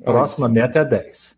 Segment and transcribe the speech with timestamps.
[0.04, 1.34] Próxima meta é 10.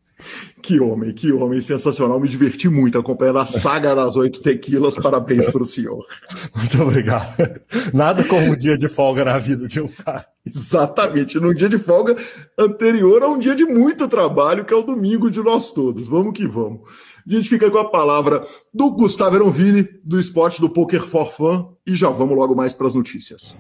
[0.63, 2.19] Que homem, que homem sensacional.
[2.19, 4.97] Me diverti muito acompanhando a saga das oito tequilas.
[4.97, 6.05] Parabéns para o senhor.
[6.57, 7.61] Muito obrigado.
[7.93, 10.27] Nada como um dia de folga na vida de um cara.
[10.45, 12.17] Exatamente, num dia de folga
[12.59, 16.09] anterior a um dia de muito trabalho, que é o domingo de nós todos.
[16.09, 16.81] Vamos que vamos.
[17.27, 21.75] A gente fica com a palavra do Gustavo Eronville, do esporte do Poker for Fun,
[21.85, 23.57] e já vamos logo mais para as notícias.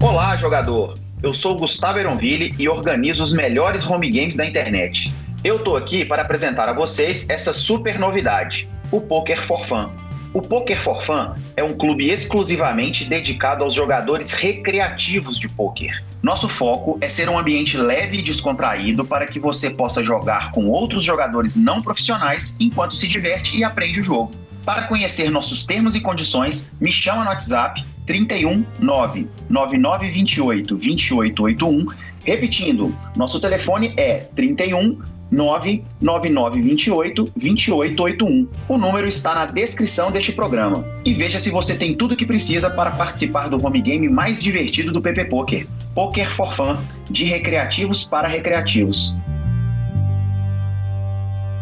[0.00, 1.07] Olá, jogador!
[1.20, 5.12] Eu sou Gustavo Eronville e organizo os melhores home games da internet.
[5.42, 9.90] Eu tô aqui para apresentar a vocês essa super novidade, o Poker for Fun.
[10.32, 16.04] O Poker for Fun é um clube exclusivamente dedicado aos jogadores recreativos de poker.
[16.22, 20.68] Nosso foco é ser um ambiente leve e descontraído para que você possa jogar com
[20.68, 24.30] outros jogadores não profissionais enquanto se diverte e aprende o jogo.
[24.68, 31.86] Para conhecer nossos termos e condições, me chama no WhatsApp 31 9 9928 2881.
[32.22, 34.98] Repetindo, nosso telefone é 31
[35.30, 38.46] 99928 2881.
[38.68, 40.84] O número está na descrição deste programa.
[41.02, 44.38] E veja se você tem tudo o que precisa para participar do home game mais
[44.42, 45.66] divertido do PP Poker.
[45.94, 46.76] Poker for Fun,
[47.10, 49.16] de recreativos para recreativos.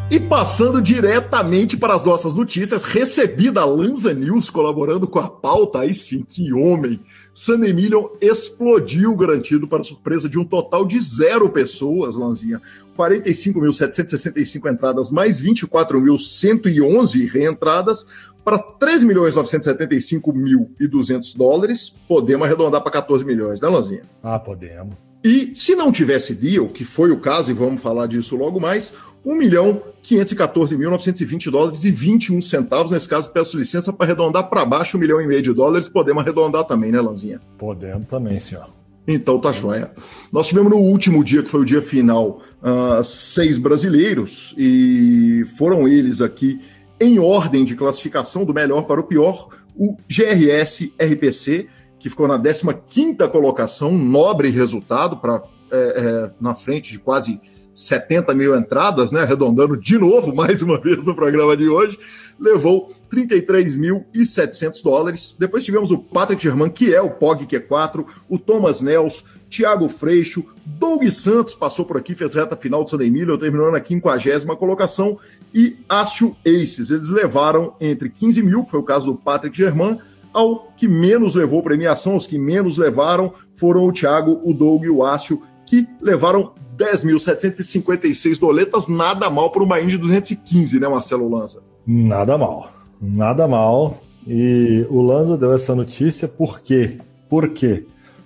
[0.08, 5.80] E passando diretamente para as nossas notícias, recebi da Lanza News, colaborando com a pauta,
[5.80, 7.00] aí sim, que homem!
[7.34, 12.62] San Emilion explodiu, garantido para surpresa de um total de zero pessoas, Lanzinha.
[12.96, 18.06] 45.765 entradas, mais 24.111 reentradas,
[18.44, 21.96] para 3.975.200 dólares.
[22.06, 24.02] Podemos arredondar para 14 milhões, né, Lanzinha?
[24.22, 24.94] Ah, podemos.
[25.24, 28.94] E se não tivesse deal, que foi o caso, e vamos falar disso logo mais,
[29.26, 32.92] 1 milhão 514.920 dólares e 21 centavos.
[32.92, 35.88] Nesse caso, peço licença para arredondar para baixo, 1 milhão e meio de dólares.
[35.88, 37.40] Podemos arredondar também, né, Lanzinha?
[37.58, 38.68] Podemos também, senhor.
[39.08, 39.90] Então tá joia.
[40.32, 45.88] Nós tivemos no último dia, que foi o dia final, uh, seis brasileiros, e foram
[45.88, 46.60] eles aqui
[47.00, 51.68] em ordem de classificação, do melhor para o pior, o GRS RPC,
[51.98, 57.40] que ficou na 15 colocação, um nobre resultado para é, é, na frente de quase
[57.76, 59.20] 70 mil entradas, né?
[59.20, 61.98] Arredondando de novo, mais uma vez no programa de hoje,
[62.40, 65.36] levou 33.700 dólares.
[65.38, 70.44] Depois tivemos o Patrick Germain, que é o POG Q4, o Thomas Nels, Thiago Freixo,
[70.64, 75.18] Doug Santos passou por aqui, fez reta final do San Emílio, terminou na 50 colocação,
[75.54, 76.90] e Astro Aces.
[76.90, 80.00] Eles levaram entre 15 mil, que foi o caso do Patrick Germain,
[80.32, 84.90] ao que menos levou premiação, os que menos levaram foram o Thiago, o Doug e
[84.90, 91.60] o Ácio, que levaram 10.756 doletas, nada mal para uma Indy 215, né, Marcelo Lanza?
[91.86, 92.70] Nada mal,
[93.00, 94.02] nada mal.
[94.26, 96.98] E o Lanza deu essa notícia por quê?
[97.28, 97.84] Por quê?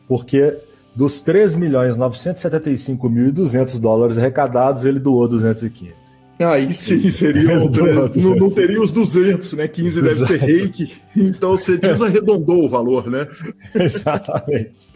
[0.08, 0.56] Porque
[0.94, 5.99] dos 3 milhões 975.200 dólares arrecadados, ele doou 215.
[6.40, 7.66] Aí sim, seria não,
[8.36, 9.68] não, teria os 200, né?
[9.68, 10.92] 15 deve ser reiki.
[11.14, 13.26] Então você desarredondou o valor, né?
[13.74, 14.88] Exatamente.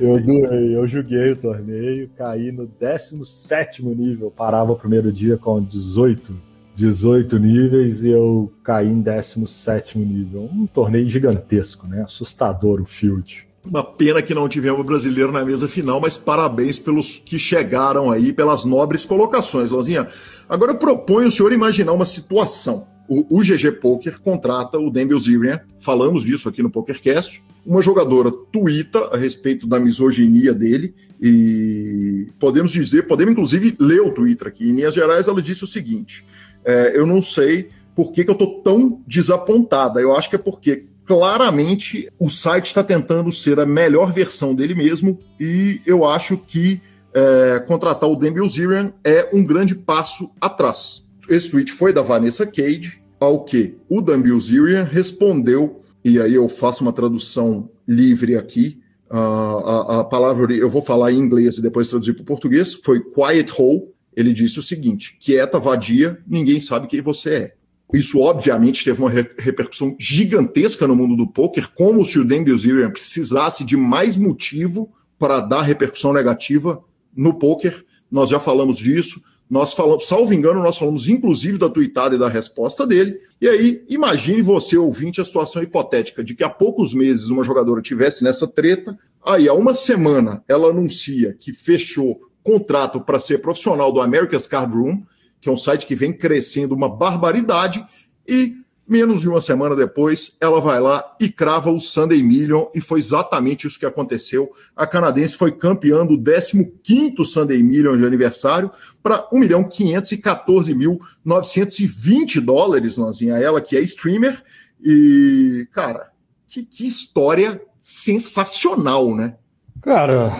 [0.00, 5.60] Eu doei, eu joguei o torneio, caí no 17 nível, parava o primeiro dia com
[5.60, 6.32] 18,
[6.76, 10.48] 18 níveis e eu caí em 17 nível.
[10.52, 12.02] Um torneio gigantesco, né?
[12.02, 13.47] Assustador o field.
[13.68, 18.32] Uma pena que não tivemos brasileiro na mesa final, mas parabéns pelos que chegaram aí,
[18.32, 20.08] pelas nobres colocações, Lozinha.
[20.48, 22.86] Agora eu proponho o senhor imaginar uma situação.
[23.06, 27.42] O, o GG Poker contrata o Dan Bilzerian, falamos disso aqui no PokerCast.
[27.64, 34.12] Uma jogadora tuita a respeito da misoginia dele e podemos dizer, podemos inclusive ler o
[34.12, 34.64] Twitter aqui.
[34.64, 36.24] Em linhas gerais, ela disse o seguinte:
[36.64, 40.00] é, Eu não sei por que, que eu estou tão desapontada.
[40.00, 44.74] Eu acho que é porque claramente o site está tentando ser a melhor versão dele
[44.74, 46.82] mesmo e eu acho que
[47.14, 51.02] é, contratar o Dan Bilzerian é um grande passo atrás.
[51.26, 56.46] Esse tweet foi da Vanessa Cage, ao que o Dan Bilzerian respondeu, e aí eu
[56.46, 58.78] faço uma tradução livre aqui,
[59.08, 62.74] a, a, a palavra eu vou falar em inglês e depois traduzir para o português,
[62.74, 67.54] foi quiet hole, ele disse o seguinte, quieta, vadia, ninguém sabe quem você é.
[67.92, 72.90] Isso, obviamente, teve uma repercussão gigantesca no mundo do poker, como se o Dan Bilzerian
[72.90, 76.82] precisasse de mais motivo para dar repercussão negativa
[77.16, 77.84] no poker.
[78.10, 79.22] Nós já falamos disso.
[79.50, 83.18] Nós falamos, salvo engano, nós falamos inclusive da tuitada e da resposta dele.
[83.40, 87.80] E aí, imagine você, ouvinte, a situação hipotética de que há poucos meses uma jogadora
[87.80, 93.90] tivesse nessa treta, aí há uma semana ela anuncia que fechou contrato para ser profissional
[93.90, 95.02] do America's Card Room,
[95.40, 97.84] que é um site que vem crescendo uma barbaridade,
[98.26, 98.56] e
[98.88, 102.98] menos de uma semana depois, ela vai lá e crava o Sunday Million, e foi
[103.00, 104.50] exatamente isso que aconteceu.
[104.74, 108.70] A canadense foi campeã do 15º Sunday Million de aniversário
[109.02, 114.42] para 1 milhão 514 mil 920 dólares, Nozinha, ela que é streamer,
[114.82, 116.10] e, cara,
[116.46, 119.36] que, que história sensacional, né?
[119.82, 120.32] Cara,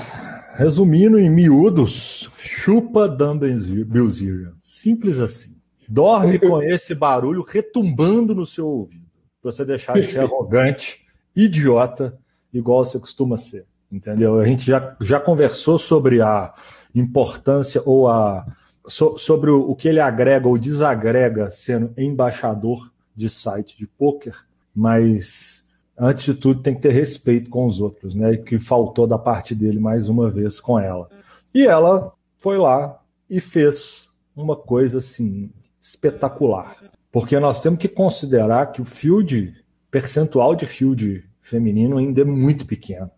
[0.59, 4.55] resumindo em miúdos, chupa Dumbbell Bilzerian.
[4.61, 5.57] Simples assim.
[5.89, 9.07] Dorme com esse barulho retumbando no seu ouvido.
[9.41, 12.19] Pra você deixar de ser arrogante, idiota,
[12.53, 13.67] igual você costuma ser.
[13.91, 14.41] Entendeu?
[14.41, 16.53] A gente já, já conversou sobre a
[16.93, 18.45] importância ou a.
[18.85, 24.35] So, sobre o, o que ele agrega ou desagrega sendo embaixador de site de poker,
[24.75, 25.58] mas
[25.99, 28.33] antes de tudo tem que ter respeito com os outros, né?
[28.33, 31.09] E que faltou da parte dele mais uma vez com ela.
[31.53, 35.50] E ela foi lá e fez uma coisa assim
[35.81, 36.77] espetacular.
[37.11, 39.55] Porque nós temos que considerar que o field,
[39.91, 43.11] percentual de field feminino ainda é muito pequeno.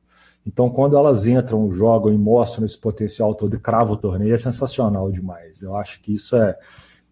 [0.47, 4.39] Então, quando elas entram, jogam e mostram esse potencial todo e cravam o torneio, é
[4.39, 5.61] sensacional demais.
[5.61, 6.57] Eu acho que isso é.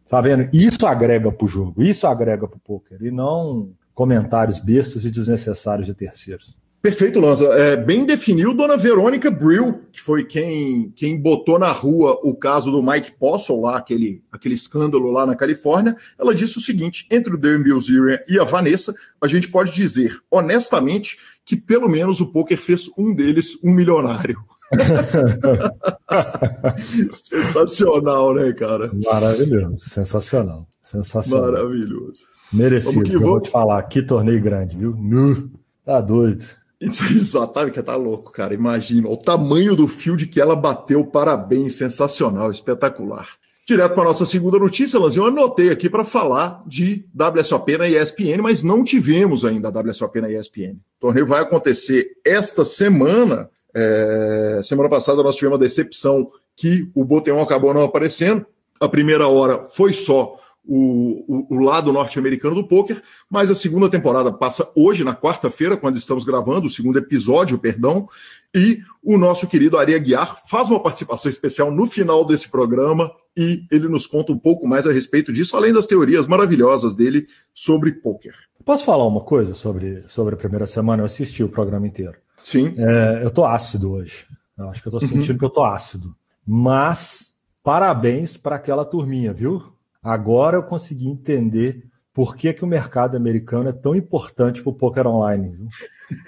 [0.08, 0.48] Tá vendo?
[0.52, 5.92] Isso agrega pro jogo, isso agrega pro poker, e não comentários bestas e desnecessários de
[5.92, 6.56] terceiros.
[6.80, 7.46] Perfeito, Lanza.
[7.46, 12.70] É, bem definiu Dona Verônica Brill, que foi quem, quem botou na rua o caso
[12.70, 15.96] do Mike Postle, lá, aquele, aquele escândalo lá na Califórnia.
[16.16, 20.16] Ela disse o seguinte: entre o Dan Bilzerian e a Vanessa, a gente pode dizer,
[20.30, 24.38] honestamente, que pelo menos o poker fez um deles um milionário.
[27.10, 28.92] sensacional, né, cara?
[28.94, 30.68] Maravilhoso, sensacional.
[30.84, 31.50] Sensacional.
[31.50, 32.37] Maravilhoso.
[32.52, 33.04] Merecido.
[33.04, 34.94] Que vou te falar, que torneio grande, viu?
[34.96, 35.50] Nu,
[35.84, 36.44] tá doido.
[36.80, 38.54] Exatamente, que tá louco, cara.
[38.54, 41.04] Imagina o tamanho do field que ela bateu.
[41.04, 43.28] Parabéns, sensacional, espetacular.
[43.66, 47.86] Direto para a nossa segunda notícia, Lanzinho, eu anotei aqui para falar de WSOP na
[47.86, 50.76] ESPN, mas não tivemos ainda a WSOP na ESPN.
[50.96, 53.50] O torneio vai acontecer esta semana.
[53.74, 54.62] É...
[54.64, 58.46] Semana passada nós tivemos a decepção que o Boteon acabou não aparecendo.
[58.80, 60.38] A primeira hora foi só
[60.68, 65.78] o, o, o lado norte-americano do poker, mas a segunda temporada passa hoje, na quarta-feira,
[65.78, 68.06] quando estamos gravando, o segundo episódio, perdão,
[68.54, 73.64] e o nosso querido Ari Aguiar faz uma participação especial no final desse programa e
[73.70, 77.92] ele nos conta um pouco mais a respeito disso, além das teorias maravilhosas dele sobre
[77.92, 78.34] poker.
[78.64, 81.00] Posso falar uma coisa sobre, sobre a primeira semana?
[81.00, 82.18] Eu assisti o programa inteiro.
[82.42, 82.74] Sim.
[82.76, 84.26] É, eu tô ácido hoje.
[84.58, 85.38] Eu acho que eu tô sentindo uhum.
[85.38, 86.14] que eu tô ácido.
[86.46, 89.62] Mas parabéns para aquela turminha, viu?
[90.02, 91.88] Agora eu consegui entender
[92.18, 95.50] por que, que o mercado americano é tão importante para o poker online.
[95.50, 95.68] Viu?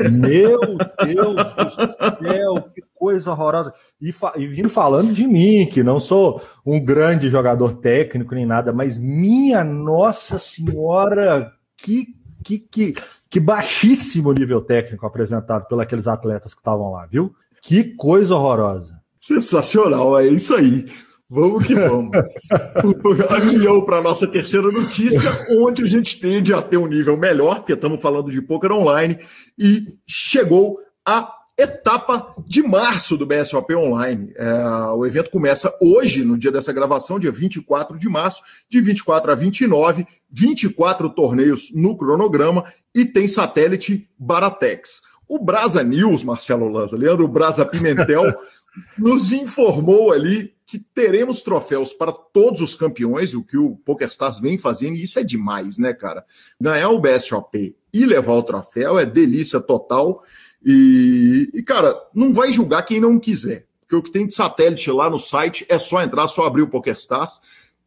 [0.08, 0.60] Meu
[1.04, 3.74] Deus do céu, que coisa horrorosa.
[4.00, 8.72] E, e vindo falando de mim, que não sou um grande jogador técnico nem nada,
[8.72, 12.94] mas minha Nossa Senhora, que, que, que,
[13.28, 17.34] que baixíssimo nível técnico apresentado pelos atletas que estavam lá, viu?
[17.60, 19.00] Que coisa horrorosa.
[19.20, 20.86] Sensacional, é isso aí.
[21.30, 22.10] Vamos que vamos.
[23.30, 27.60] Avião para a nossa terceira notícia, onde a gente tende a ter um nível melhor,
[27.60, 29.16] porque estamos falando de poker online,
[29.56, 34.32] e chegou a etapa de março do BSOP Online.
[34.34, 34.52] É,
[34.92, 39.34] o evento começa hoje, no dia dessa gravação, dia 24 de março, de 24 a
[39.37, 45.02] 29, 24 torneios no cronograma e tem satélite Baratex.
[45.28, 48.25] O Brasa News, Marcelo Lanza, Leandro Brasa Pimentel,
[48.99, 54.56] nos informou ali que teremos troféus para todos os campeões, o que o PokerStars vem
[54.56, 56.24] fazendo, e isso é demais, né, cara?
[56.60, 60.22] Ganhar o BSOP e levar o troféu é delícia total.
[60.64, 64.90] E, e, cara, não vai julgar quem não quiser, porque o que tem de satélite
[64.92, 67.40] lá no site é só entrar, só abrir o PokerStars.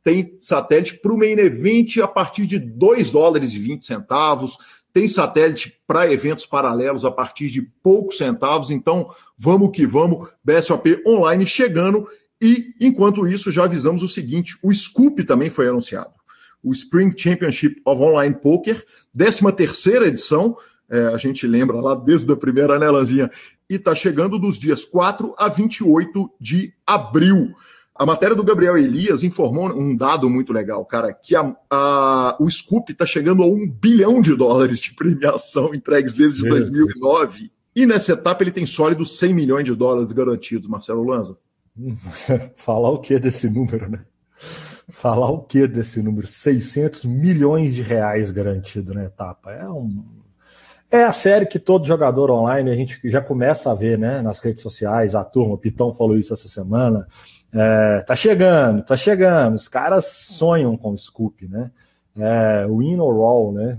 [0.03, 4.57] Tem satélite para o main event a partir de 2 dólares e 20 centavos
[4.93, 8.69] tem satélite para eventos paralelos a partir de poucos centavos.
[8.69, 12.07] Então, vamos que vamos, BSOP online chegando.
[12.43, 16.11] E, enquanto isso, já avisamos o seguinte: o Scoop também foi anunciado.
[16.61, 18.85] O Spring Championship of Online Poker,
[19.17, 20.57] 13 terceira edição,
[20.89, 23.31] é, a gente lembra lá desde a primeira, né, Lanzinha?
[23.69, 27.53] E está chegando dos dias 4 a 28 de abril.
[27.95, 32.51] A matéria do Gabriel Elias informou um dado muito legal, cara, que a, a, o
[32.51, 37.39] Scoop está chegando a um bilhão de dólares de premiação entregues desde Meu 2009.
[37.39, 37.51] Deus.
[37.73, 41.37] E nessa etapa ele tem sólido 100 milhões de dólares garantidos, Marcelo Lanza.
[42.55, 43.99] Falar o que desse número, né?
[44.89, 46.27] Falar o que desse número?
[46.27, 49.51] 600 milhões de reais garantido na etapa.
[49.51, 50.03] É um.
[50.91, 54.21] É a série que todo jogador online a gente já começa a ver, né?
[54.21, 57.07] Nas redes sociais, a turma, o Pitão falou isso essa semana.
[57.51, 59.55] É, tá chegando, tá chegando.
[59.55, 61.71] Os caras sonham com o Scoop, né?
[62.15, 63.77] É, win or roll, né?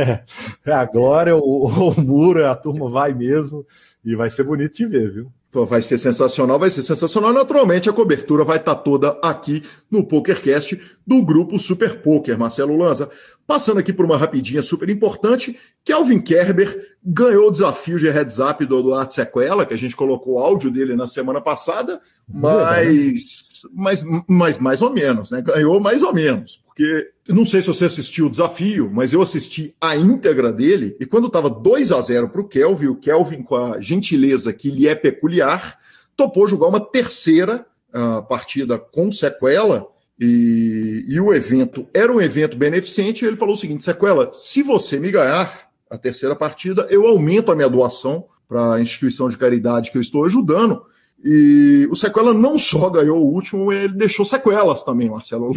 [0.66, 3.64] Agora o, o muro, a turma vai mesmo
[4.04, 5.32] e vai ser bonito de ver, viu?
[5.52, 7.32] Pô, vai ser sensacional, vai ser sensacional.
[7.32, 12.76] Naturalmente, a cobertura vai estar tá toda aqui no PokerCast do grupo Super Poker, Marcelo
[12.76, 13.10] Lanza.
[13.48, 18.64] Passando aqui por uma rapidinha super importante, Kelvin Kerber ganhou o desafio de heads up
[18.64, 24.04] do Eduardo Sequela, que a gente colocou o áudio dele na semana passada, mas, mas,
[24.28, 25.42] mas mais ou menos, né?
[25.42, 29.76] Ganhou mais ou menos, porque não sei se você assistiu o desafio, mas eu assisti
[29.78, 33.54] a íntegra dele, e quando estava 2 a 0 para o Kelvin, o Kelvin, com
[33.54, 35.78] a gentileza que lhe é peculiar,
[36.16, 39.86] topou jogar uma terceira uh, partida com sequela
[40.18, 43.24] e, e, o evento era um evento beneficente.
[43.24, 47.50] E ele falou o seguinte: Sequela, se você me ganhar a terceira partida, eu aumento
[47.50, 50.82] a minha doação para a instituição de caridade que eu estou ajudando.
[51.22, 55.52] E o Sequela não só ganhou o último, ele deixou sequelas também, Marcelo.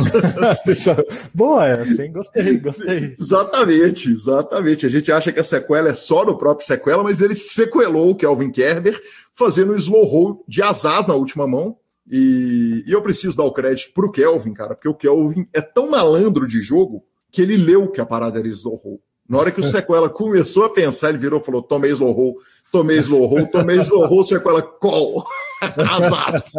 [1.34, 2.12] Boa essa, hein?
[2.12, 3.14] Gostei, gostei.
[3.18, 4.86] exatamente, exatamente.
[4.86, 8.16] A gente acha que a sequela é só do próprio Sequela, mas ele sequelou o
[8.16, 9.02] Kelvin Kerber,
[9.34, 11.78] fazendo o slow roll de asas na última mão,
[12.12, 15.90] e, e eu preciso dar o crédito pro Kelvin, cara, porque o Kelvin é tão
[15.90, 19.02] malandro de jogo que ele leu que a parada era slow roll.
[19.28, 22.36] Na hora que o Sequela começou a pensar, ele virou e falou: tomei slow roll,
[22.74, 25.24] tomei slow roll, tomei slow roll, Sequela, call.
[25.62, 26.52] Azaz.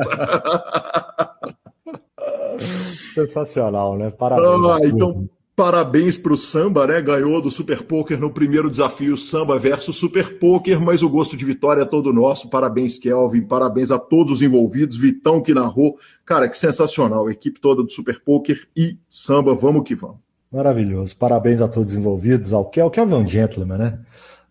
[3.13, 4.11] Sensacional, né?
[4.11, 4.67] Parabéns.
[4.67, 7.01] Ah, então, Parabéns para o Samba, né?
[7.01, 11.45] Ganhou do Super Poker no primeiro desafio Samba versus Super Poker, mas o gosto de
[11.45, 12.51] vitória é todo nosso.
[12.51, 13.43] Parabéns, Kelvin.
[13.43, 14.97] Parabéns a todos os envolvidos.
[14.97, 15.97] Vitão que narrou.
[16.27, 17.29] Cara, que sensacional.
[17.29, 19.55] A equipe toda do Super Poker e Samba.
[19.55, 20.17] Vamos que vamos.
[20.51, 21.17] Maravilhoso.
[21.17, 22.53] Parabéns a todos os envolvidos.
[22.53, 23.99] Ao Kelvin, Kelvin é um gentleman, né?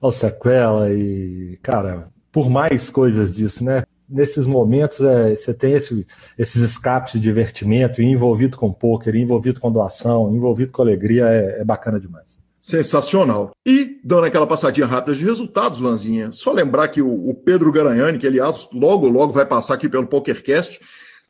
[0.03, 3.83] Ao Sequela e, cara, por mais coisas disso, né?
[4.09, 6.05] nesses momentos é, você tem esse,
[6.37, 11.63] esses escapes de divertimento, envolvido com poker, envolvido com doação, envolvido com alegria, é, é
[11.63, 12.37] bacana demais.
[12.61, 13.51] Sensacional.
[13.65, 18.17] E, dando aquela passadinha rápida de resultados, Lanzinha, só lembrar que o, o Pedro Garanhani,
[18.17, 20.79] que aliás logo, logo vai passar aqui pelo PokerCast,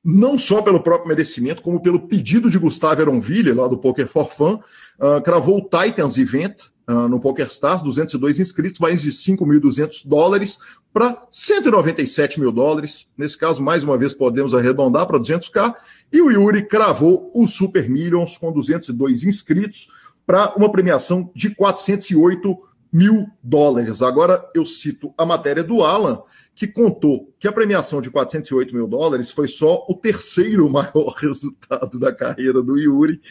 [0.03, 4.29] não só pelo próprio merecimento, como pelo pedido de Gustavo Eronville, lá do Poker for
[4.29, 4.59] Fun,
[4.99, 10.59] uh, cravou o Titans Event uh, no PokerStars, 202 inscritos, mais de 5.200 dólares
[10.93, 13.07] para 197 mil dólares.
[13.17, 15.73] Nesse caso, mais uma vez, podemos arredondar para 200k.
[16.11, 19.87] E o Yuri cravou o Super Millions com 202 inscritos
[20.25, 22.57] para uma premiação de 408
[22.91, 24.03] mil dólares.
[24.03, 26.21] Agora eu cito a matéria do Alan,
[26.55, 31.99] que contou que a premiação de 408 mil dólares foi só o terceiro maior resultado
[31.99, 33.21] da carreira do Yuri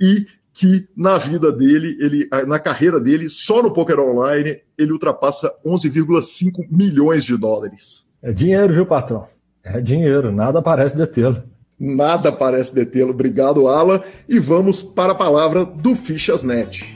[0.00, 5.52] e que na vida dele, ele, na carreira dele, só no Poker Online, ele ultrapassa
[5.64, 8.04] 11,5 milhões de dólares.
[8.22, 9.28] É dinheiro, viu, patrão?
[9.62, 11.42] É dinheiro, nada parece detê-lo.
[11.78, 13.10] Nada parece detê-lo.
[13.10, 14.02] Obrigado, Alan.
[14.26, 16.95] E vamos para a palavra do Fichasnet.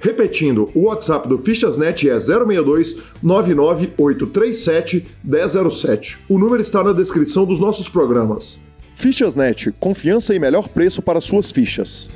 [0.00, 6.18] Repetindo, o WhatsApp do Fichasnet é 062 99837 1007.
[6.26, 8.58] O número está na descrição dos nossos programas.
[8.96, 12.08] Fichasnet, confiança e melhor preço para suas fichas.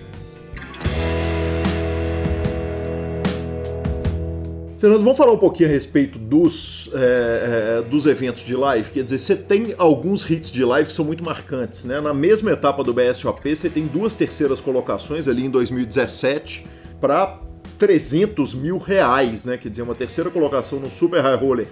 [4.79, 8.91] Fernando, vamos falar um pouquinho a respeito dos, é, dos eventos de live.
[8.91, 11.85] Quer dizer, você tem alguns hits de live que são muito marcantes.
[11.85, 12.01] Né?
[12.01, 16.67] Na mesma etapa do BSOP, você tem duas terceiras colocações ali em 2017
[17.01, 17.44] para
[17.85, 19.59] 300 mil reais, né?
[19.59, 21.67] Quer dizer, uma terceira colocação no Super High Roller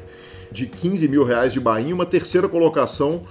[0.50, 3.22] de 15 mil reais de Bahia, uma terceira colocação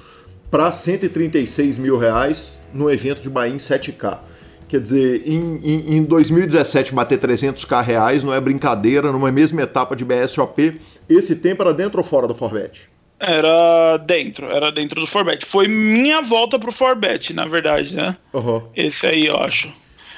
[0.50, 4.18] para 136 mil reais no evento de Bahia em 7K.
[4.68, 9.96] Quer dizer, em, em, em 2017 bater 300k reais não é brincadeira, numa mesma etapa
[9.96, 10.82] de BSOP.
[11.08, 12.90] Esse tempo era dentro ou fora do Forbet?
[13.20, 15.46] Era dentro, era dentro do Forbet.
[15.46, 18.18] Foi minha volta pro Forbet, na verdade, né?
[18.34, 18.64] Uhum.
[18.76, 19.72] Esse aí, eu acho.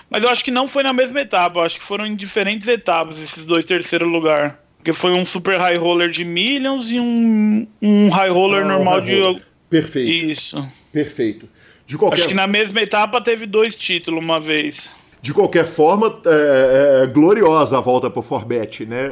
[0.09, 2.67] Mas eu acho que não foi na mesma etapa, eu acho que foram em diferentes
[2.67, 4.59] etapas esses dois terceiro lugar.
[4.77, 8.99] Porque foi um super high roller de millions e um, um high roller ah, normal
[8.99, 9.35] high roller.
[9.35, 9.45] de.
[9.69, 10.31] Perfeito.
[10.31, 10.67] Isso.
[10.91, 11.49] Perfeito.
[11.85, 12.19] De qualquer...
[12.19, 14.89] Acho que na mesma etapa teve dois títulos uma vez.
[15.21, 19.09] De qualquer forma, é, é, gloriosa a volta pro Forbet, né?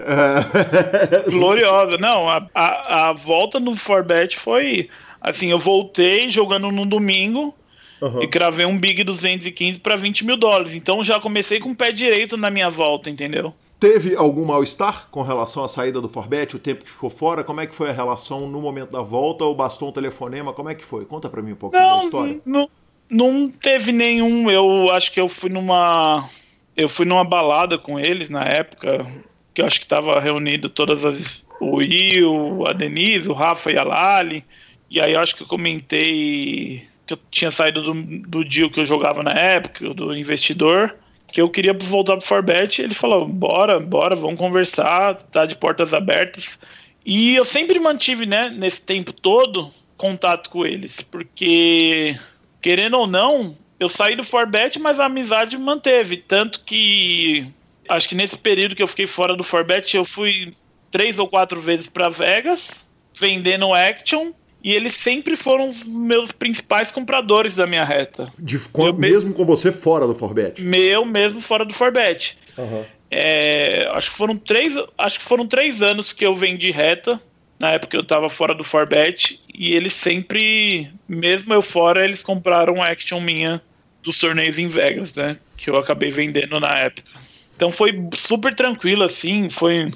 [1.32, 1.98] gloriosa.
[1.98, 4.90] Não, a, a, a, volta no Forbet foi.
[5.22, 7.56] Assim, eu voltei jogando no domingo
[8.02, 8.24] uhum.
[8.24, 10.74] e gravei um Big 215 para 20 mil dólares.
[10.74, 13.54] Então já comecei com o pé direito na minha volta, entendeu?
[13.80, 17.44] Teve algum mal-estar com relação à saída do Forbet, o tempo que ficou fora?
[17.44, 19.44] Como é que foi a relação no momento da volta?
[19.44, 20.54] Ou bastou um telefonema?
[20.54, 21.04] Como é que foi?
[21.04, 22.40] Conta para mim um pouco da história.
[22.46, 22.70] Não,
[23.10, 24.52] não teve nenhum.
[24.52, 26.30] Eu acho que eu fui numa.
[26.78, 29.04] Eu fui numa balada com eles na época,
[29.52, 31.44] que eu acho que tava reunido todas as.
[31.60, 34.46] O Will, a Denise, o Rafa e a Lali.
[34.92, 36.88] E aí eu acho que eu comentei
[37.18, 40.96] que eu tinha saído do, do deal que eu jogava na época, do investidor
[41.32, 45.94] que eu queria voltar pro Forbet, ele falou: bora, bora, vamos conversar, tá de portas
[45.94, 46.60] abertas.
[47.06, 52.16] E eu sempre mantive, né, nesse tempo todo, contato com eles, porque,
[52.62, 56.18] querendo ou não, eu saí do Forbet, mas a amizade manteve.
[56.18, 57.48] Tanto que,
[57.90, 60.54] acho que nesse período que eu fiquei fora do Forbet, eu fui
[60.92, 62.86] três ou quatro vezes para Vegas,
[63.18, 64.32] vendendo Action,
[64.64, 68.32] e eles sempre foram os meus principais compradores da minha reta.
[68.38, 70.62] De, com, mesmo com você fora do Forbet?
[70.62, 72.38] Meu mesmo fora do Forbet.
[72.58, 72.86] Uhum.
[73.10, 77.20] É, acho que foram três, acho que foram três anos que eu vendi reta.
[77.60, 82.82] Na época eu estava fora do Forbet e eles sempre, mesmo eu fora, eles compraram
[82.82, 83.62] action minha
[84.02, 85.38] dos torneios em Vegas, né?
[85.58, 87.08] Que eu acabei vendendo na época.
[87.56, 89.92] Então foi super tranquilo assim, foi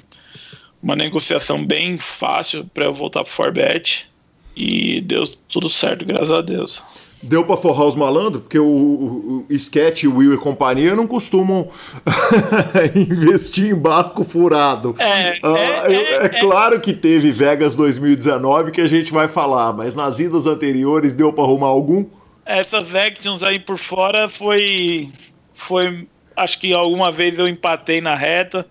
[0.82, 4.08] uma negociação bem fácil para eu voltar pro Forbet.
[4.56, 6.82] E deu tudo certo, graças a Deus.
[7.22, 11.06] Deu para forrar os malandros, porque o, o, o Sketch, o Will e companhia não
[11.06, 11.68] costumam
[12.94, 14.94] investir em barco furado.
[14.98, 19.72] É, ah, é, é, é, claro que teve Vegas 2019 que a gente vai falar,
[19.72, 22.06] mas nas idas anteriores deu para arrumar algum?
[22.44, 25.10] Essas actions aí por fora foi.
[25.52, 26.06] Foi.
[26.36, 28.66] Acho que alguma vez eu empatei na reta,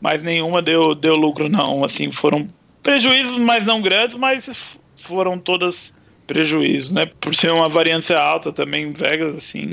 [0.00, 1.84] mas nenhuma deu, deu lucro, não.
[1.84, 2.48] Assim, foram
[2.82, 4.48] prejuízos, mas não grandes, mas
[5.08, 5.92] foram todas
[6.26, 7.06] prejuízos, né?
[7.20, 9.70] Por ser uma variância alta também em Vegas, assim.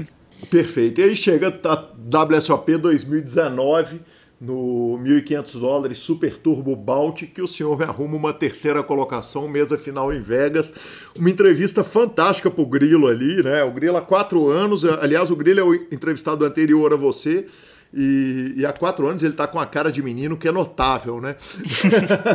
[0.50, 1.02] Perfeito.
[1.02, 4.00] E aí chega a WSOP 2019
[4.40, 10.14] no 1.500 dólares Super Turbo Bounty, que o senhor arruma uma terceira colocação, mesa final
[10.14, 10.74] em Vegas.
[11.16, 13.64] Uma entrevista fantástica pro Grilo ali, né?
[13.64, 17.48] O Grilo há quatro anos, aliás, o Grilo é o entrevistado anterior a você.
[17.98, 21.22] E, e, há quatro anos ele tá com a cara de menino que é notável,
[21.22, 21.38] né?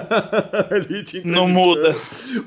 [1.23, 1.95] Não muda.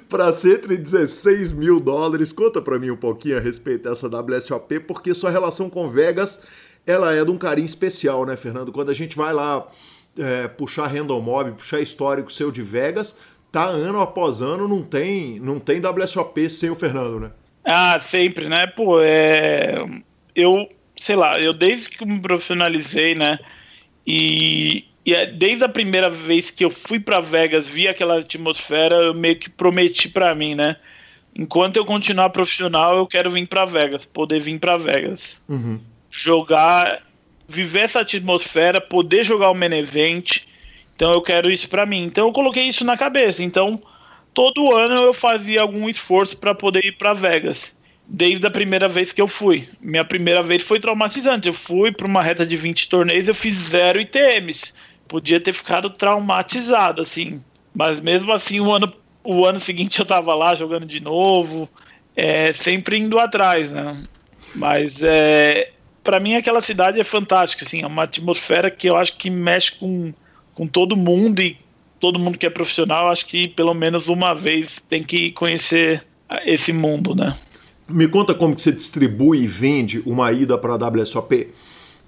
[0.10, 2.32] Para 116 mil dólares.
[2.32, 6.42] Conta para mim um pouquinho a respeito dessa WSOP, porque sua relação com Vegas
[6.88, 8.72] ela é de um carinho especial, né, Fernando?
[8.72, 9.68] Quando a gente vai lá
[10.18, 13.16] é, puxar random mob, puxar histórico seu de Vegas,
[13.52, 17.32] tá ano após ano, não tem, não tem WSOP sem o Fernando, né?
[17.64, 18.68] Ah, sempre, né?
[18.68, 19.86] Pô, é...
[20.36, 23.40] eu sei lá, eu desde que me profissionalizei, né?
[24.06, 28.96] E, e é, desde a primeira vez que eu fui para Vegas, vi aquela atmosfera,
[28.96, 30.78] eu meio que prometi para mim, né?
[31.36, 35.38] Enquanto eu continuar profissional, eu quero vir para Vegas, poder vir para Vegas.
[35.50, 35.80] Uhum.
[36.10, 37.02] Jogar,
[37.48, 40.44] viver essa atmosfera, poder jogar o main event.
[40.96, 42.04] Então eu quero isso para mim.
[42.04, 43.44] Então eu coloquei isso na cabeça.
[43.44, 43.82] Então
[44.32, 47.76] todo ano eu fazia algum esforço para poder ir para Vegas.
[48.08, 49.68] Desde a primeira vez que eu fui.
[49.82, 51.48] Minha primeira vez foi traumatizante.
[51.48, 54.74] Eu fui para uma reta de 20 torneios, eu fiz zero ITMs.
[55.08, 57.44] Podia ter ficado traumatizado, assim.
[57.74, 61.70] Mas mesmo assim, o ano o ano seguinte eu tava lá jogando de novo,
[62.16, 64.04] é, sempre indo atrás, né?
[64.54, 65.72] Mas é,
[66.04, 69.72] para mim aquela cidade é fantástica, assim, é uma atmosfera que eu acho que mexe
[69.72, 70.14] com,
[70.54, 71.58] com todo mundo e
[72.00, 76.06] todo mundo que é profissional, acho que pelo menos uma vez tem que conhecer
[76.46, 77.36] esse mundo, né?
[77.88, 81.50] Me conta como que você distribui e vende uma ida para a WSOP.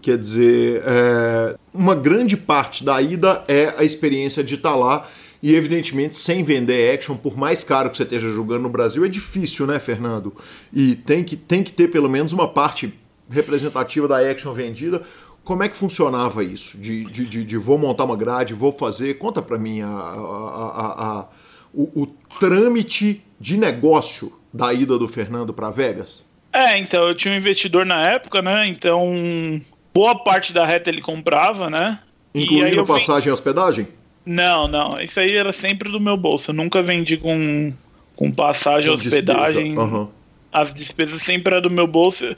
[0.02, 5.08] Quer dizer, é, uma grande parte da ida é a experiência de estar tá lá
[5.46, 9.08] e evidentemente, sem vender action, por mais caro que você esteja jogando no Brasil, é
[9.08, 10.34] difícil, né, Fernando?
[10.74, 12.92] E tem que, tem que ter pelo menos uma parte
[13.30, 15.04] representativa da action vendida.
[15.44, 16.78] Como é que funcionava isso?
[16.80, 19.20] De, de, de, de vou montar uma grade, vou fazer.
[19.20, 21.28] Conta para mim a, a, a,
[21.72, 22.08] o, o
[22.40, 26.26] trâmite de negócio da ida do Fernando para Vegas.
[26.54, 28.66] É, então eu tinha um investidor na época, né?
[28.66, 29.62] Então
[29.94, 32.00] boa parte da reta ele comprava, né?
[32.34, 33.88] Incluindo passagem e hospedagem?
[34.26, 35.00] Não, não.
[35.00, 36.52] Isso aí era sempre do meu bolso.
[36.52, 37.74] Eu nunca vendi com,
[38.16, 39.78] com passagem, com hospedagem.
[39.78, 40.08] Uhum.
[40.52, 42.36] As despesas sempre eram do meu bolso.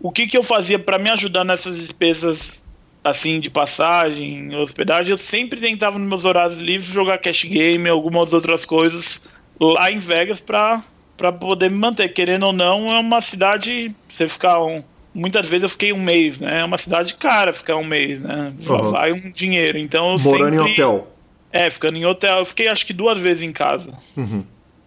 [0.00, 2.60] O que, que eu fazia para me ajudar nessas despesas
[3.04, 5.12] assim de passagem, hospedagem?
[5.12, 9.20] Eu sempre tentava nos meus horários livres jogar cash game, algumas outras coisas
[9.60, 10.82] lá em Vegas para
[11.16, 12.08] para poder me manter.
[12.08, 13.94] Querendo ou não, é uma cidade.
[14.08, 14.82] Você ficar um,
[15.14, 16.60] muitas vezes eu fiquei um mês, né?
[16.60, 18.52] É uma cidade cara ficar um mês, né?
[18.68, 18.90] Uhum.
[18.90, 19.78] Vai um dinheiro.
[19.78, 20.70] Então Morando sempre...
[20.70, 21.08] em hotel.
[21.52, 22.38] É, ficando em hotel.
[22.38, 23.92] Eu fiquei acho que duas vezes em casa.
[24.16, 24.44] Uhum.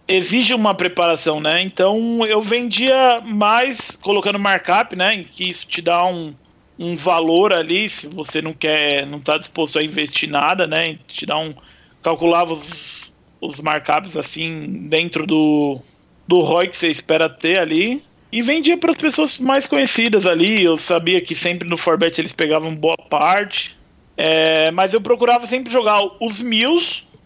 [0.08, 1.62] Exige uma preparação, né?
[1.62, 5.24] Então eu vendia mais colocando markup, né?
[5.24, 6.34] Que isso te dá um,
[6.78, 10.98] um valor ali, se você não quer, não está disposto a investir nada, né?
[11.06, 11.54] Te dá um.
[12.02, 15.80] Calculava os, os markups assim dentro do,
[16.26, 18.02] do ROI que você espera ter ali.
[18.32, 20.62] E vendia para as pessoas mais conhecidas ali.
[20.62, 23.76] Eu sabia que sempre no Forbet eles pegavam boa parte.
[24.16, 26.80] É, mas eu procurava sempre jogar os mil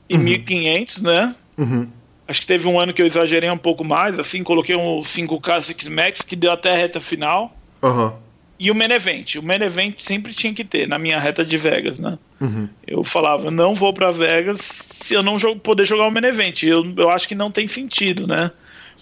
[0.08, 0.22] e uhum.
[0.22, 1.34] 1500, né?
[1.56, 1.88] Uhum.
[2.26, 5.62] Acho que teve um ano que eu exagerei um pouco mais, assim, coloquei um 5K
[5.62, 7.56] 6 Max que deu até a reta final.
[7.82, 8.12] Uhum.
[8.58, 9.36] E o main event.
[9.36, 12.18] O main event sempre tinha que ter na minha reta de Vegas, né?
[12.40, 12.68] Uhum.
[12.86, 16.62] Eu falava, não vou para Vegas se eu não jogo, poder jogar o main event.
[16.62, 18.50] Eu, eu acho que não tem sentido, né?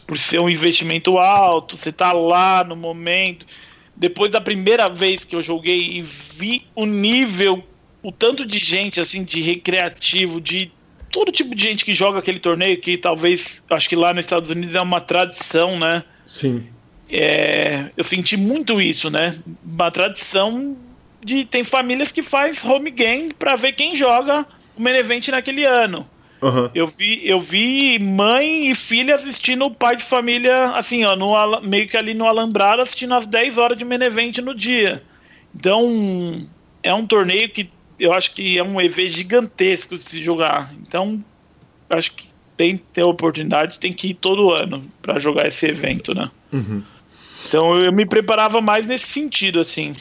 [0.06, 3.46] Por ser um investimento alto, você tá lá no momento.
[3.96, 7.64] Depois da primeira vez que eu joguei e vi o nível
[8.02, 10.70] o tanto de gente, assim, de recreativo, de
[11.10, 14.50] todo tipo de gente que joga aquele torneio, que talvez, acho que lá nos Estados
[14.50, 16.04] Unidos é uma tradição, né?
[16.26, 16.66] Sim.
[17.10, 19.38] É, eu senti muito isso, né?
[19.64, 20.76] Uma tradição
[21.24, 21.44] de.
[21.44, 26.08] Tem famílias que faz home game para ver quem joga o main event naquele ano.
[26.40, 26.70] Uhum.
[26.74, 31.60] Eu, vi, eu vi mãe e filha assistindo o pai de família, assim, ó, no,
[31.62, 35.02] meio que ali no alambrado, assistindo às 10 horas de main event no dia.
[35.54, 36.46] Então,
[36.82, 40.72] é um torneio que eu acho que é um EV gigantesco se jogar.
[40.80, 41.22] Então,
[41.90, 46.14] acho que tem que ter oportunidade, tem que ir todo ano para jogar esse evento,
[46.14, 46.30] né?
[46.52, 46.82] Uhum.
[47.46, 49.94] Então eu me preparava mais nesse sentido, assim.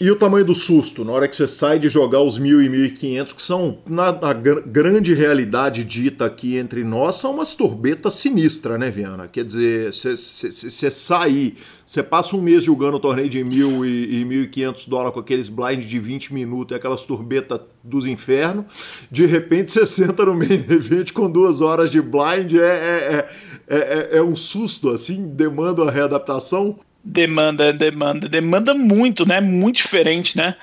[0.00, 2.92] E o tamanho do susto, na hora que você sai de jogar os 1.000 e
[2.94, 8.14] 1.500, que são, na, na gr grande realidade dita aqui entre nós, são umas turbetas
[8.14, 9.26] sinistras, né, Viana?
[9.26, 14.24] Quer dizer, você sai, você passa um mês jogando o torneio de 1.000 e, e
[14.24, 18.66] 1.500 dólares com aqueles blinds de 20 minutos e aquelas turbetas dos infernos,
[19.10, 23.28] de repente você senta no meio do evento com duas horas de blind, é, é,
[23.66, 26.78] é, é, um susto, assim, demanda uma readaptação?
[27.02, 29.40] Demanda, demanda, demanda muito, né?
[29.40, 30.56] Muito diferente, né?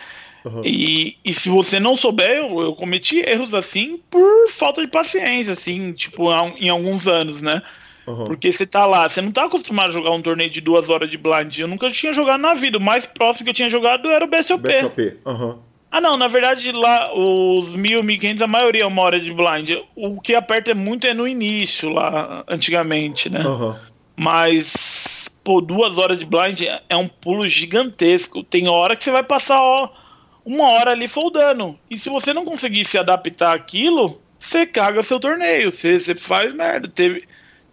[0.44, 0.62] Uhum.
[0.64, 5.54] E, e se você não souber, eu, eu, cometi erros assim por falta de paciência,
[5.54, 7.64] assim, tipo, em alguns anos, né?
[8.06, 8.26] Uhum.
[8.26, 11.10] Porque você tá lá, você não tá acostumado a jogar um torneio de duas horas
[11.10, 11.58] de blind.
[11.58, 12.78] Eu nunca tinha jogado na vida.
[12.78, 14.62] O mais próximo que eu tinha jogado era o BSOP.
[14.62, 15.58] BSOP, uhum.
[15.92, 19.72] Ah, não, na verdade, lá, os 1000, 1500, a maioria é uma hora de blind.
[19.96, 23.40] O que aperta muito é no início, lá, antigamente, né?
[23.40, 23.76] Uhum.
[24.16, 28.44] Mas, pô, duas horas de blind é um pulo gigantesco.
[28.44, 29.90] Tem hora que você vai passar ó,
[30.44, 31.78] uma hora ali foldando.
[31.90, 35.72] E se você não conseguir se adaptar àquilo, você caga seu torneio.
[35.72, 36.90] Você, você faz merda.
[36.90, 37.24] Teve,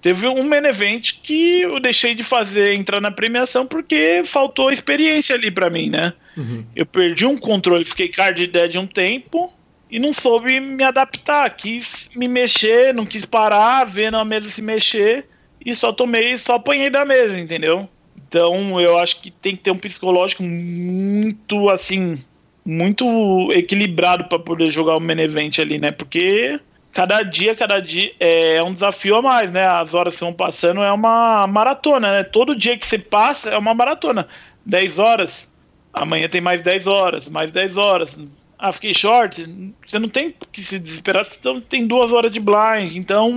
[0.03, 5.37] Teve um main event que eu deixei de fazer entrar na premiação porque faltou experiência
[5.37, 6.13] ali para mim, né?
[6.37, 6.67] Uhum.
[6.75, 9.53] Eu perdi um controle, fiquei card dead um tempo
[9.89, 11.49] e não soube me adaptar.
[11.51, 15.29] Quis me mexer, não quis parar, vendo a mesa se mexer
[15.64, 17.88] e só tomei, só apanhei da mesa, entendeu?
[18.16, 22.18] Então eu acho que tem que ter um psicológico muito assim,
[22.64, 25.90] muito equilibrado para poder jogar o main event ali, né?
[25.90, 26.59] Porque
[26.92, 29.66] cada dia, cada dia é um desafio a mais, né?
[29.66, 32.25] As horas que vão passando é uma maratona, né?
[32.25, 34.27] Todo dia que você passa é uma maratona.
[34.64, 35.48] 10 horas,
[35.92, 38.16] amanhã tem mais 10 horas, mais 10 horas.
[38.59, 39.75] Ah, fiquei short.
[39.87, 42.94] Você não tem que se desesperar, você tem duas horas de blind.
[42.94, 43.31] Então,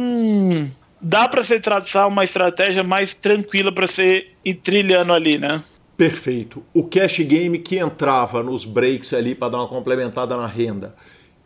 [1.05, 5.63] dá para você traçar uma estratégia mais tranquila para você ir trilhando ali, né?
[5.95, 6.65] Perfeito.
[6.73, 10.95] O cash game que entrava nos breaks ali para dar uma complementada na renda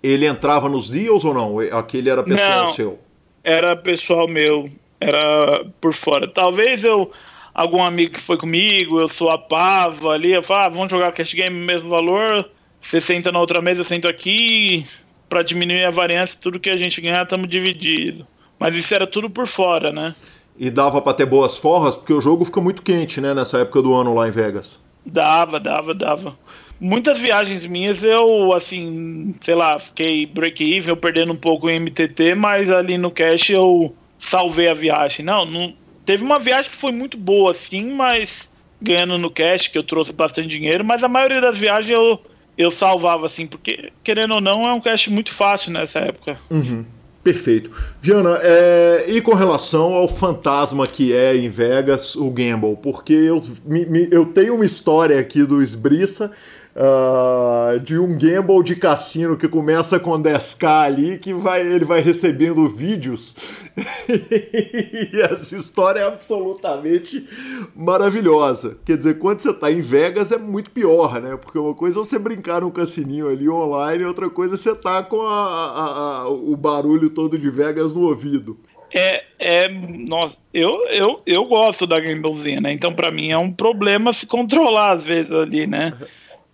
[0.02, 1.60] ele entrava nos deals ou não?
[1.78, 3.00] Aquele era pessoal não, seu?
[3.44, 4.70] Era pessoal meu,
[5.00, 6.28] era por fora.
[6.28, 7.12] Talvez eu,
[7.54, 11.12] algum amigo que foi comigo, eu sou a pava ali, eu falo, ah, vamos jogar
[11.12, 14.86] cash game mesmo valor, você senta na outra mesa, eu sento aqui,
[15.28, 18.26] para diminuir a variância, tudo que a gente ganhar, estamos dividido.
[18.60, 20.14] Mas isso era tudo por fora, né?
[20.58, 23.82] E dava para ter boas forras, porque o jogo fica muito quente, né, nessa época
[23.82, 24.78] do ano lá em Vegas.
[25.06, 26.36] Dava, dava, dava
[26.80, 32.36] muitas viagens minhas eu, assim, sei lá, fiquei break-even, eu perdendo um pouco em MTT,
[32.36, 35.26] mas ali no cash eu salvei a viagem.
[35.26, 35.74] Não, não,
[36.06, 38.50] teve uma viagem que foi muito boa, assim, mas
[38.82, 42.22] ganhando no cash, que eu trouxe bastante dinheiro, mas a maioria das viagens eu,
[42.58, 46.40] eu salvava, assim, porque, querendo ou não, é um cash muito fácil nessa época.
[46.50, 46.86] Uhum.
[47.24, 47.70] Perfeito.
[48.02, 52.78] Viana, é, e com relação ao fantasma que é em Vegas o Gamble?
[52.82, 56.32] Porque eu, me, me, eu tenho uma história aqui do Esbriça
[56.76, 62.02] uh, de um gamble de cassino que começa com 10k ali, que vai, ele vai
[62.02, 63.36] recebendo vídeos.
[64.10, 67.28] e essa história é absolutamente
[67.76, 68.78] maravilhosa.
[68.86, 71.38] Quer dizer, quando você está em Vegas é muito pior, né?
[71.38, 75.04] Porque uma coisa é você brincar num cassininho ali online, outra coisa é você tá
[75.04, 78.58] com a, a, a, o barulho todo de Vegas no ouvido.
[78.94, 82.72] É, é nossa, eu, eu, eu gosto da gamblezinha, né?
[82.72, 85.94] Então, para mim, é um problema se controlar às vezes ali, né?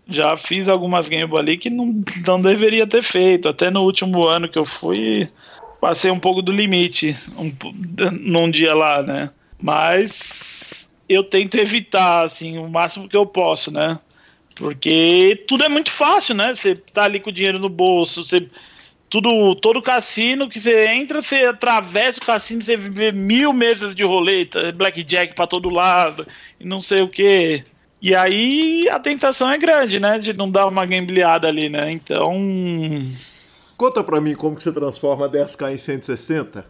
[0.08, 3.50] Já fiz algumas games ali que não, não deveria ter feito.
[3.50, 5.28] Até no último ano que eu fui,
[5.82, 7.52] passei um pouco do limite um,
[8.12, 9.30] num dia lá, né?
[9.62, 14.00] Mas eu tento evitar, assim, o máximo que eu posso, né?
[14.56, 16.56] Porque tudo é muito fácil, né?
[16.56, 18.48] Você tá ali com o dinheiro no bolso, você
[19.10, 24.04] tudo, todo cassino que você entra, você atravessa o cassino, você vê mil mesas de
[24.04, 26.28] roleta, blackjack para todo lado,
[26.60, 27.63] e não sei o que.
[28.06, 30.20] E aí a tentação é grande, né?
[30.20, 31.89] De não dar uma gambleada ali, né?
[31.91, 32.36] Então.
[33.76, 36.63] Conta pra mim como que você transforma 10k em 160.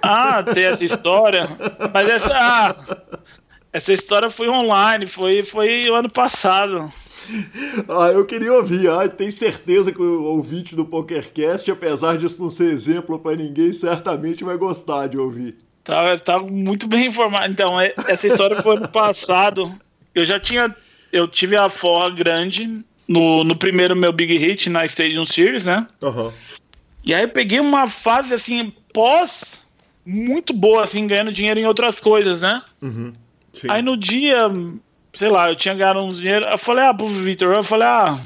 [0.00, 1.44] Ah, tem essa história.
[1.92, 2.32] Mas essa.
[2.34, 2.74] Ah,
[3.74, 6.90] essa história foi online, foi, foi o ano passado.
[7.86, 8.88] Ah, eu queria ouvir.
[8.88, 13.70] Ah, tem certeza que o ouvinte do PokerCast, apesar disso não ser exemplo para ninguém,
[13.74, 15.58] certamente vai gostar de ouvir.
[15.82, 17.52] Tá, tá muito bem informado.
[17.52, 19.83] Então, é, essa história foi ano passado
[20.14, 20.74] eu já tinha.
[21.12, 25.86] Eu tive a forra grande no, no primeiro meu Big Hit na Stadium Series, né?
[26.02, 26.32] Uhum.
[27.04, 29.62] E aí eu peguei uma fase assim, pós
[30.04, 32.62] muito boa, assim, ganhando dinheiro em outras coisas, né?
[32.80, 33.12] Uhum.
[33.68, 34.50] Aí no dia,
[35.14, 36.44] sei lá, eu tinha ganhado uns dinheiro.
[36.46, 38.20] Eu falei, ah, pro Victor, eu falei, ah, vou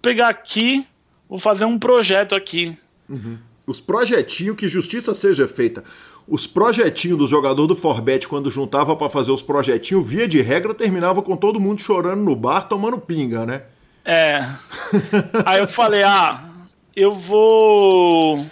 [0.00, 0.84] pegar aqui,
[1.28, 2.76] vou fazer um projeto aqui.
[3.08, 3.38] Uhum.
[3.66, 5.84] Os projetinhos, que justiça seja feita
[6.26, 10.74] os projetinhos do jogador do Forbet, quando juntava para fazer os projetinhos, via de regra,
[10.74, 13.62] terminava com todo mundo chorando no bar, tomando pinga, né?
[14.04, 14.40] É.
[15.44, 16.44] Aí eu falei, ah,
[16.94, 18.44] eu vou.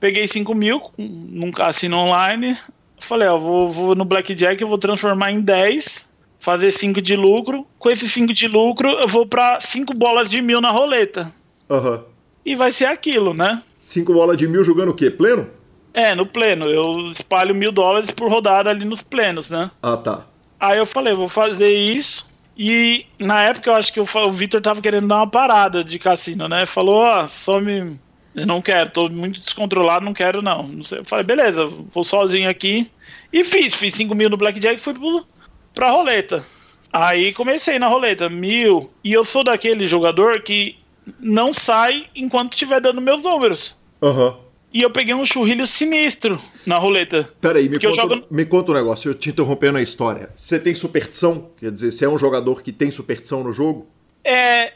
[0.00, 2.56] Peguei 5 mil num cassino online.
[2.98, 6.06] Falei, ó, vou, vou no Blackjack, eu vou transformar em 10,
[6.38, 7.66] fazer 5 de lucro.
[7.78, 11.32] Com esses 5 de lucro, eu vou para 5 bolas de mil na roleta.
[11.70, 11.92] Aham.
[11.92, 12.14] Uhum.
[12.46, 13.62] E vai ser aquilo, né?
[13.78, 15.10] 5 bolas de mil jogando o quê?
[15.10, 15.48] Pleno?
[15.94, 16.68] É, no pleno.
[16.68, 19.70] Eu espalho mil dólares por rodada ali nos plenos, né?
[19.80, 20.26] Ah, tá.
[20.58, 22.26] Aí eu falei, vou fazer isso.
[22.58, 25.98] E na época eu acho que o, o Victor tava querendo dar uma parada de
[25.98, 26.66] cassino, né?
[26.66, 27.96] Falou, ó, oh, só me.
[28.34, 30.64] Eu não quero, tô muito descontrolado, não quero não.
[30.64, 30.98] não sei.
[30.98, 32.90] Eu falei, beleza, vou sozinho aqui.
[33.32, 35.24] E fiz, fiz 5 mil no Blackjack e fui pro,
[35.72, 36.44] pra roleta.
[36.92, 38.90] Aí comecei na roleta, mil.
[39.04, 40.76] E eu sou daquele jogador que
[41.20, 43.76] não sai enquanto estiver dando meus números.
[44.02, 44.28] Aham.
[44.28, 44.43] Uhum.
[44.74, 47.30] E eu peguei um churrilho sinistro na roleta.
[47.40, 48.24] Peraí, me, conta, jogo...
[48.28, 50.30] me conta um negócio, eu te interrompendo a história.
[50.34, 51.48] Você tem superstição?
[51.56, 53.86] Quer dizer, você é um jogador que tem superstição no jogo?
[54.24, 54.72] É.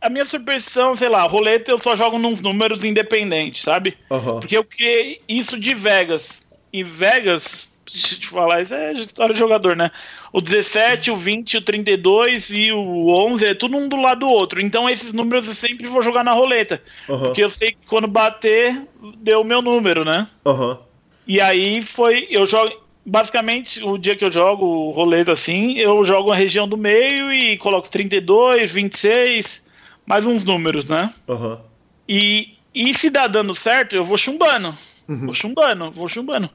[0.00, 3.98] A minha superstição, sei lá, roleta eu só jogo nos números independentes, sabe?
[4.08, 4.38] Uhum.
[4.38, 6.40] Porque eu criei isso de Vegas.
[6.72, 9.90] E Vegas, deixa eu te falar, isso é história de jogador, né?
[10.32, 14.28] O 17, o 20, o 32 e o 11 é tudo um do lado do
[14.28, 14.60] outro.
[14.60, 16.82] Então esses números eu sempre vou jogar na roleta.
[17.08, 17.20] Aham.
[17.26, 18.80] Porque eu sei que quando bater,
[19.18, 20.26] deu o meu número, né?
[20.46, 20.78] Aham.
[21.26, 22.26] E aí foi.
[22.30, 22.72] Eu jogo.
[23.04, 27.32] Basicamente, o dia que eu jogo o roleta assim, eu jogo a região do meio
[27.32, 29.64] e coloco 32, 26,
[30.06, 31.12] mais uns números, né?
[31.28, 31.60] Aham.
[32.08, 34.74] E, e se dá dando certo, eu vou chumbando.
[35.08, 35.26] Uhum.
[35.26, 36.50] Vou chumbando, vou chumbando.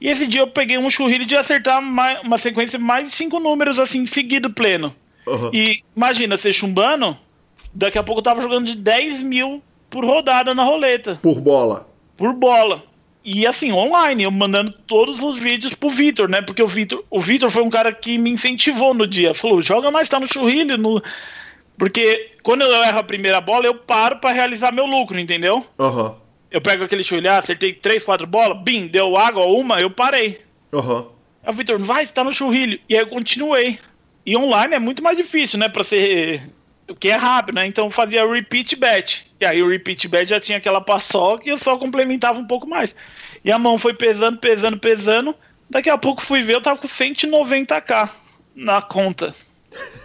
[0.00, 3.10] E esse dia eu peguei um churrilho de acertar mais- uma sequência de mais de
[3.10, 4.94] cinco números assim, seguido pleno.
[5.26, 5.50] Aham.
[5.52, 7.16] E imagina, você chumbando,
[7.74, 11.88] daqui a pouco eu tava jogando de 10 mil por rodada na roleta Por bola.
[12.16, 12.82] por bola.
[13.24, 16.40] E assim, online, eu mandando todos os vídeos pro Vitor, né?
[16.40, 19.34] Porque o Vitor, o Vitor foi um cara que me incentivou no dia.
[19.34, 20.78] Falou, joga mais, tá no churrilho.
[20.78, 21.02] No...
[21.76, 25.66] Porque quando eu erro a primeira bola, eu paro pra realizar meu lucro, entendeu?
[25.78, 26.14] Aham.
[26.50, 30.40] Eu pego aquele churrilho, ah, acertei três, quatro bolas, bim, deu água uma, eu parei.
[30.72, 31.08] Aham.
[31.42, 32.80] Aí o Vitor, vai, você tá no churrilho.
[32.88, 33.78] E aí eu continuei.
[34.24, 35.68] E online é muito mais difícil, né?
[35.68, 36.42] Pra ser.
[36.88, 37.66] O que é rápido, né?
[37.66, 39.26] Então eu fazia repeat bet.
[39.38, 42.66] E aí o repeat bet já tinha aquela paçoca e eu só complementava um pouco
[42.66, 42.94] mais.
[43.44, 45.34] E a mão foi pesando, pesando, pesando.
[45.68, 48.10] Daqui a pouco fui ver, eu tava com 190k
[48.54, 49.34] na conta.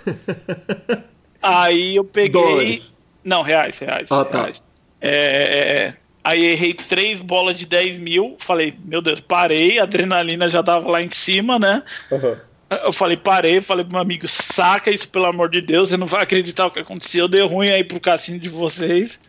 [1.41, 2.41] aí eu peguei.
[2.41, 2.93] Dólares.
[3.23, 4.11] Não, reais, reais.
[4.11, 4.43] Ah, tá.
[4.43, 4.63] reais.
[4.99, 5.93] É, é, é.
[6.23, 8.35] Aí errei três bolas de 10 mil.
[8.39, 11.83] Falei, meu Deus, parei, a adrenalina já tava lá em cima, né?
[12.11, 12.37] Aham.
[12.85, 16.07] Eu falei, parei, falei pro meu amigo, saca isso, pelo amor de Deus, você não
[16.07, 19.19] vai acreditar o que aconteceu, deu ruim aí pro cassino de vocês,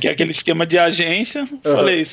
[0.00, 1.46] que é aquele esquema de agência.
[1.62, 2.04] Falei,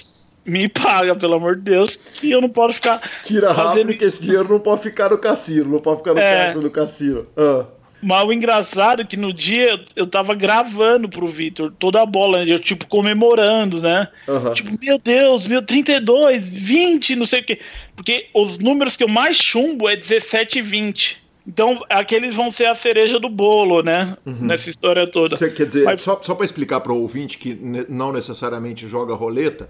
[0.46, 4.22] me paga, pelo amor de Deus, que eu não posso ficar Tira rápido que esse
[4.22, 6.46] dinheiro não pode ficar no cassino, não pode ficar no É.
[6.46, 7.28] caixa do cassino.
[7.36, 7.66] Ah.
[8.02, 12.44] Mas o engraçado é que no dia eu- tava gravando pro Vitor toda a bola,
[12.46, 14.08] eu tipo comemorando, né?
[14.28, 14.54] Aham.
[14.54, 17.60] Tipo, meu Deus, meu 32, 20, não sei o quê.
[17.96, 21.18] Porque os números que eu mais chumbo é 17 e 20.
[21.48, 24.18] Então, aqueles vão ser a cereja do bolo, né?
[24.26, 25.36] Nessa história toda.
[25.36, 28.88] Você quer dizer, Mas- só, só para explicar para o ouvinte que ne- não necessariamente
[28.88, 29.70] joga roleta,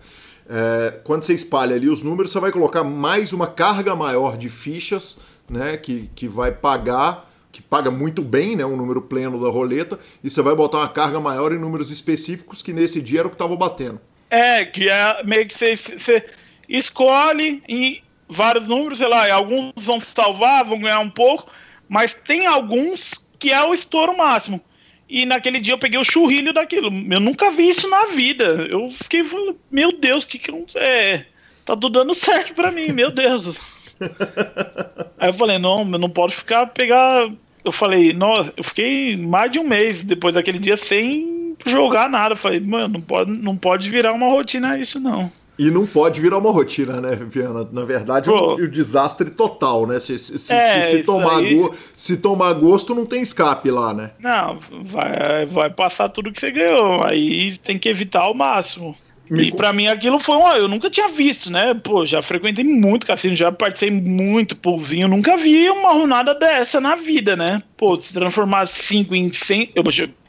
[0.50, 4.50] é, quando você espalha ali os números, você vai colocar mais uma carga maior de
[4.50, 9.50] fichas, né, que, que vai pagar, que paga muito bem, né, um número pleno da
[9.50, 13.28] roleta, e você vai botar uma carga maior em números específicos que nesse dia era
[13.28, 14.00] o que estava batendo.
[14.30, 16.26] É, que é meio que você, você
[16.68, 21.52] escolhe em vários números, sei lá, alguns vão salvar, vão ganhar um pouco,
[21.88, 24.62] mas tem alguns que é o estouro máximo.
[25.10, 26.92] E naquele dia eu peguei o churrilho daquilo.
[27.10, 28.68] Eu nunca vi isso na vida.
[28.70, 30.66] Eu fiquei falando, meu Deus, o que que eu.
[30.76, 31.26] É,
[31.66, 33.58] tá tudo dando certo pra mim, meu Deus.
[35.20, 37.30] Aí eu falei, não, eu não posso ficar pegar.
[37.64, 42.34] Eu falei, nossa, eu fiquei mais de um mês depois daquele dia sem jogar nada.
[42.34, 45.32] Eu falei, mano, não pode, não pode virar uma rotina isso, não.
[45.60, 47.68] E não pode virar uma rotina, né, Viana?
[47.72, 50.00] Na verdade, é um desastre total, né?
[50.00, 53.92] Se, se, É, se- se tomar aí- go- se tomar gosto, não tem escape lá,
[53.92, 54.12] né?
[54.20, 57.04] Não, vai, vai passar tudo que você ganhou.
[57.04, 58.96] Aí tem que evitar ao máximo.
[59.30, 60.58] Me e pra mim aquilo foi uma.
[60.58, 61.74] Eu nunca tinha visto, né?
[61.74, 65.08] Pô, já frequentei muito cassino, já participei muito poolzinho.
[65.08, 67.62] Nunca vi uma runada dessa na vida, né?
[67.76, 69.72] Pô, se transformar 5 em 100.
[69.76, 69.84] Eu,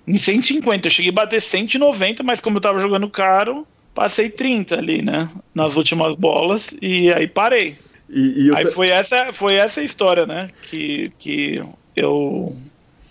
[0.07, 0.89] em 150.
[0.89, 5.29] Eu cheguei a bater 190, mas como eu tava jogando caro, passei 30 ali, né?
[5.55, 6.75] Nas últimas bolas.
[6.81, 7.77] E aí parei.
[8.09, 10.51] E, e Aí foi essa, foi essa história, né?
[10.63, 11.63] Que, que
[11.95, 12.57] eu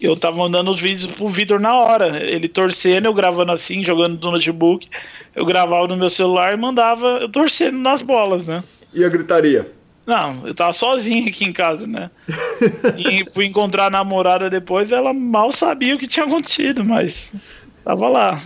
[0.06, 2.24] eu tava mandando os vídeos pro Vitor na hora.
[2.24, 4.88] Ele torcendo, eu gravando assim, jogando do notebook.
[5.36, 8.64] Eu gravava no meu celular e mandava eu torcendo nas bolas, né?
[8.98, 9.72] e a gritaria?
[10.06, 12.10] Não, eu tava sozinho aqui em casa, né?
[12.98, 17.30] e fui encontrar a namorada depois, ela mal sabia o que tinha acontecido, mas
[17.84, 18.42] tava lá.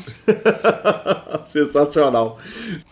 [1.45, 2.37] Sensacional.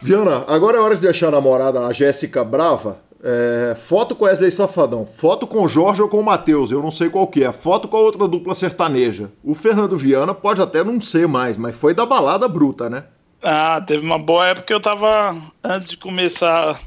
[0.01, 2.97] Viana, agora é hora de deixar a namorada, a Jéssica, brava.
[3.21, 7.09] É, foto com Wesley Safadão, foto com Jorge ou com o Matheus, eu não sei
[7.09, 7.51] qual que é.
[7.51, 9.29] Foto com a outra dupla sertaneja.
[9.43, 13.03] O Fernando Viana pode até não ser mais, mas foi da balada bruta, né?
[13.41, 16.79] Ah, teve uma boa época que eu tava, antes de começar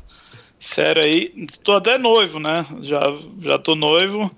[0.59, 2.64] sério aí, tô até noivo, né?
[2.81, 3.01] Já,
[3.40, 4.31] já tô noivo.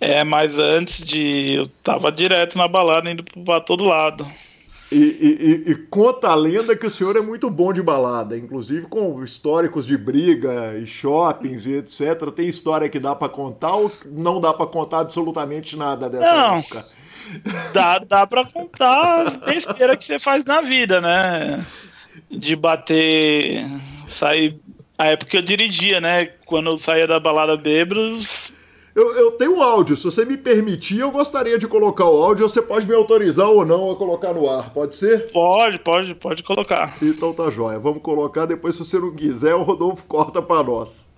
[0.00, 1.54] É, mas antes de.
[1.56, 4.26] Eu tava direto na balada, indo pra todo lado.
[4.92, 8.86] E, e- e- conta a lenda que o senhor é muito bom de balada, inclusive
[8.88, 12.30] com históricos de briga e shoppings e etc.
[12.34, 16.56] Tem história que dá pra contar ou não dá pra contar absolutamente nada dessa Não.
[16.58, 16.84] época?
[17.72, 21.64] Dá, dá pra contar as besteiras que você faz na vida, né?
[22.28, 23.64] De bater.
[24.08, 24.58] Sair.
[24.98, 26.26] A época que eu dirigia, né?
[26.44, 28.18] Quando eu saía da balada bêbado,
[28.94, 32.48] Eu, eu tenho um áudio, se você me permitir, eu gostaria de colocar o áudio,
[32.48, 35.30] você pode me autorizar ou não a colocar no ar, pode ser?
[35.32, 36.96] pode, pode, pode colocar.
[37.00, 41.08] Então tá jóia, vamos colocar, depois se você não quiser, o Rodolfo corta pra nós.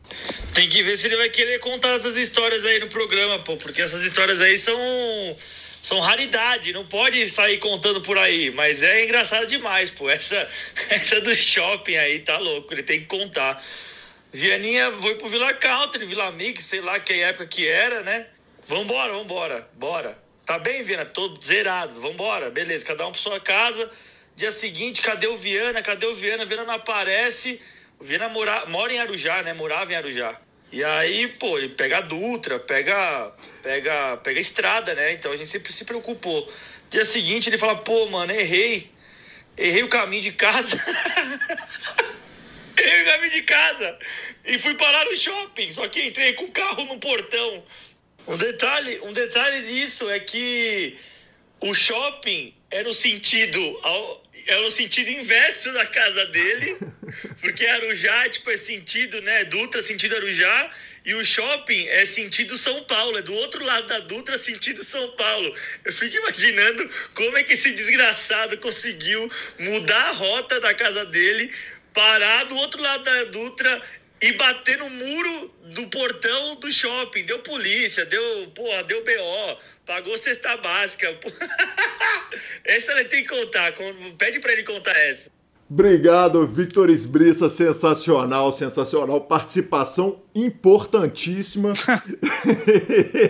[0.52, 3.80] Tem que ver se ele vai querer contar essas histórias aí no programa, pô, porque
[3.80, 4.76] essas histórias aí são
[5.82, 10.08] são raridade, não pode sair contando por aí, mas é engraçado demais, pô.
[10.08, 10.48] Essa
[10.90, 13.62] essa do shopping aí tá louco, ele tem que contar.
[14.32, 18.26] Vianinha foi pro Vila Country, Vila Mix, sei lá que época que era, né?
[18.66, 20.18] Vambora, vambora, bora.
[20.46, 21.04] Tá bem, Viana?
[21.04, 23.90] Tô zerado, vambora, beleza, cada um pra sua casa.
[24.34, 25.82] Dia seguinte, cadê o Viana?
[25.82, 26.44] Cadê o Viana?
[26.44, 27.60] O Viana não aparece.
[28.00, 29.52] O Viana mora, mora em Arujá, né?
[29.52, 30.34] Morava em Arujá.
[30.72, 35.12] E aí, pô, ele pega a Dutra, pega, pega, pega a estrada, né?
[35.12, 36.50] Então a gente sempre se preocupou.
[36.88, 38.90] Dia seguinte ele fala, pô, mano, errei.
[39.58, 40.82] Errei o caminho de casa.
[42.82, 43.98] errei o caminho de casa.
[44.44, 45.70] E fui parar no shopping.
[45.70, 47.64] Só que entrei com o carro no portão.
[48.26, 50.96] Um detalhe, um detalhe disso é que
[51.60, 53.60] o shopping era o sentido
[54.46, 56.78] era o sentido inverso da casa dele,
[57.40, 60.70] porque Arujá tipo é sentido, né, Dutra sentido Arujá
[61.04, 65.10] e o shopping é sentido São Paulo, é do outro lado da Dutra sentido São
[65.12, 65.52] Paulo.
[65.84, 69.28] Eu fico imaginando como é que esse desgraçado conseguiu
[69.58, 71.52] mudar a rota da casa dele,
[71.92, 73.82] parar do outro lado da Dutra
[74.22, 77.24] e bater no muro do portão do shopping.
[77.24, 81.18] Deu polícia, deu, porra, deu BO, pagou cesta básica.
[82.64, 83.72] essa ele tem que contar.
[84.16, 85.30] Pede para ele contar essa.
[85.68, 91.72] Obrigado, Victor Esbriça, sensacional, sensacional, participação importantíssima.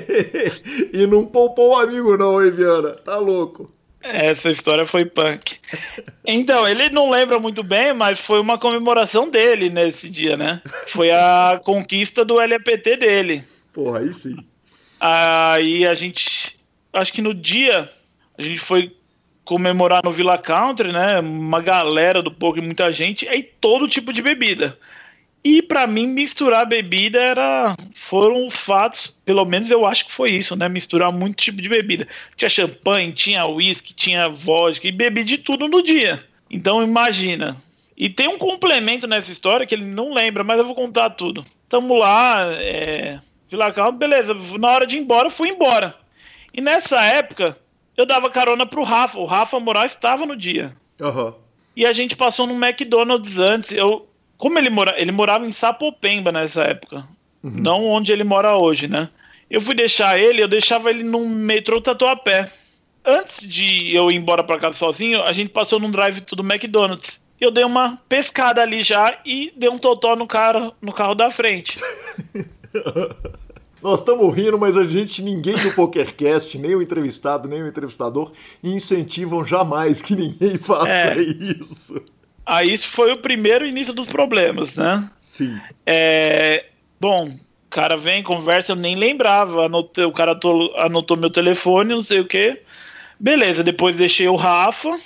[0.92, 2.94] e não poupou o amigo não, hein, Viana?
[2.96, 3.72] Tá louco.
[4.02, 5.58] Essa história foi punk.
[6.24, 10.60] Então, ele não lembra muito bem, mas foi uma comemoração dele nesse dia, né?
[10.88, 13.44] Foi a conquista do LPT dele.
[13.72, 14.36] Porra, aí sim.
[15.00, 16.58] Aí a gente.
[16.92, 17.90] Acho que no dia
[18.36, 18.94] a gente foi
[19.44, 21.20] comemorar no Villa Country, né?
[21.20, 24.78] Uma galera do poker, muita gente, aí todo tipo de bebida.
[25.44, 30.30] E para mim misturar bebida era foram os fatos, pelo menos eu acho que foi
[30.30, 30.68] isso, né?
[30.68, 32.06] Misturar muito tipo de bebida.
[32.36, 36.24] Tinha champanhe, tinha uísque, tinha vodka e bebi de tudo no dia.
[36.48, 37.56] Então imagina.
[37.96, 41.44] E tem um complemento nessa história que ele não lembra, mas eu vou contar tudo.
[41.68, 44.34] Tamo lá, é, Vila Country, beleza.
[44.58, 45.94] Na hora de ir embora, fui embora.
[46.54, 47.56] E nessa época,
[47.96, 49.18] eu dava carona pro Rafa.
[49.18, 50.74] O Rafa Moraes estava no dia.
[51.00, 51.34] Uhum.
[51.76, 53.72] E a gente passou no McDonald's antes.
[53.72, 54.08] Eu,
[54.42, 57.06] como ele, mora, ele morava em Sapopemba nessa época.
[57.44, 57.52] Uhum.
[57.60, 59.08] Não onde ele mora hoje, né?
[59.48, 62.50] Eu fui deixar ele, eu deixava ele no metrô Tatuapé.
[63.04, 67.20] Antes de eu ir embora para casa sozinho, a gente passou num drive do McDonald's.
[67.40, 71.30] Eu dei uma pescada ali já e dei um totó no, cara, no carro da
[71.30, 71.78] frente.
[73.80, 78.32] Nós estamos rindo, mas a gente, ninguém do PokerCast, nem o entrevistado, nem o entrevistador,
[78.60, 81.20] incentivam jamais que ninguém faça é.
[81.20, 82.02] isso.
[82.44, 85.08] Aí isso foi o primeiro início dos problemas, né?
[85.20, 85.58] Sim.
[85.86, 86.66] É,
[87.00, 89.66] bom, o cara vem, conversa, eu nem lembrava.
[89.66, 90.38] Anotei, o cara
[90.76, 92.62] anotou meu telefone, não sei o quê.
[93.18, 94.98] Beleza, depois deixei o Rafa.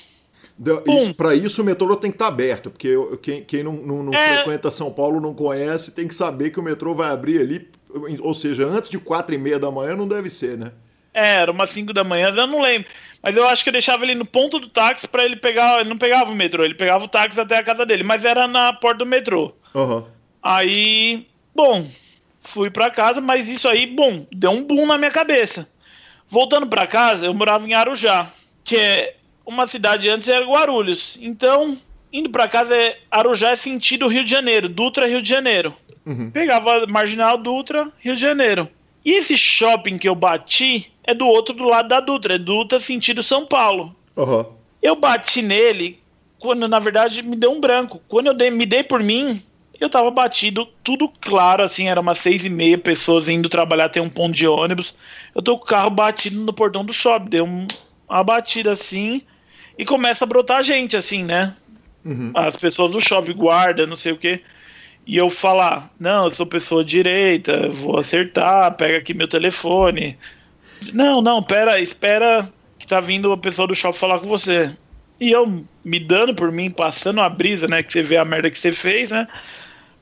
[1.16, 4.14] Para isso o metrô tem que estar tá aberto, porque quem, quem não, não, não
[4.14, 4.36] é...
[4.36, 7.68] frequenta São Paulo não conhece, tem que saber que o metrô vai abrir ali
[8.20, 10.72] ou seja, antes de quatro e meia da manhã não deve ser, né?
[11.16, 12.90] É, era umas 5 da manhã, eu não lembro.
[13.22, 15.80] Mas eu acho que eu deixava ele no ponto do táxi para ele pegar.
[15.80, 18.46] Ele não pegava o metrô, ele pegava o táxi até a casa dele, mas era
[18.46, 19.54] na porta do metrô.
[19.74, 20.04] Uhum.
[20.42, 21.88] Aí, bom,
[22.42, 25.66] fui para casa, mas isso aí, bom, deu um boom na minha cabeça.
[26.28, 28.30] Voltando para casa, eu morava em Arujá,
[28.62, 31.16] que é uma cidade antes era Guarulhos.
[31.18, 31.78] Então,
[32.12, 35.74] indo para casa, é, Arujá é sentido Rio de Janeiro, Dutra Rio de Janeiro.
[36.04, 36.30] Uhum.
[36.30, 38.68] Pegava Marginal Dutra, Rio de Janeiro.
[39.06, 42.80] E esse shopping que eu bati é do outro do lado da Dutra, é Dutra
[42.80, 43.94] sentido São Paulo.
[44.16, 44.44] Uhum.
[44.82, 46.00] Eu bati nele
[46.40, 48.02] quando, na verdade, me deu um branco.
[48.08, 49.40] Quando eu dei, me dei por mim,
[49.78, 54.02] eu tava batido, tudo claro, assim, era umas seis e meia pessoas indo trabalhar, tem
[54.02, 54.92] um ponto de ônibus.
[55.32, 57.68] Eu tô com o carro batido no portão do shopping, deu um,
[58.08, 59.22] uma batida assim,
[59.78, 61.54] e começa a brotar gente, assim, né?
[62.04, 62.32] Uhum.
[62.34, 64.42] As pessoas do shopping, guarda, não sei o que
[65.06, 70.18] e eu falar, não, eu sou pessoa direita, vou acertar, pega aqui meu telefone.
[70.92, 74.74] Não, não, pera, espera que tá vindo a pessoa do shopping falar com você.
[75.20, 78.50] E eu me dando por mim, passando a brisa, né, que você vê a merda
[78.50, 79.28] que você fez, né,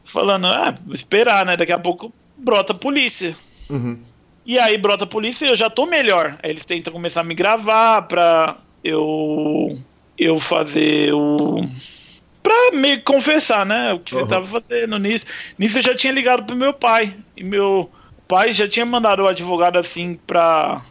[0.04, 3.36] falando, ah, esperar, né, daqui a pouco brota a polícia.
[3.68, 3.98] Uhum.
[4.46, 6.38] E aí brota a polícia e eu já tô melhor.
[6.42, 9.78] Aí eles tentam começar a me gravar pra eu
[10.16, 11.66] eu fazer o
[12.44, 13.94] pra me confessar, né?
[13.94, 14.20] O que uhum.
[14.20, 15.24] você tava fazendo nisso.
[15.58, 17.16] Nisso eu já tinha ligado pro meu pai.
[17.34, 17.90] E meu
[18.28, 20.82] pai já tinha mandado o advogado assim pra.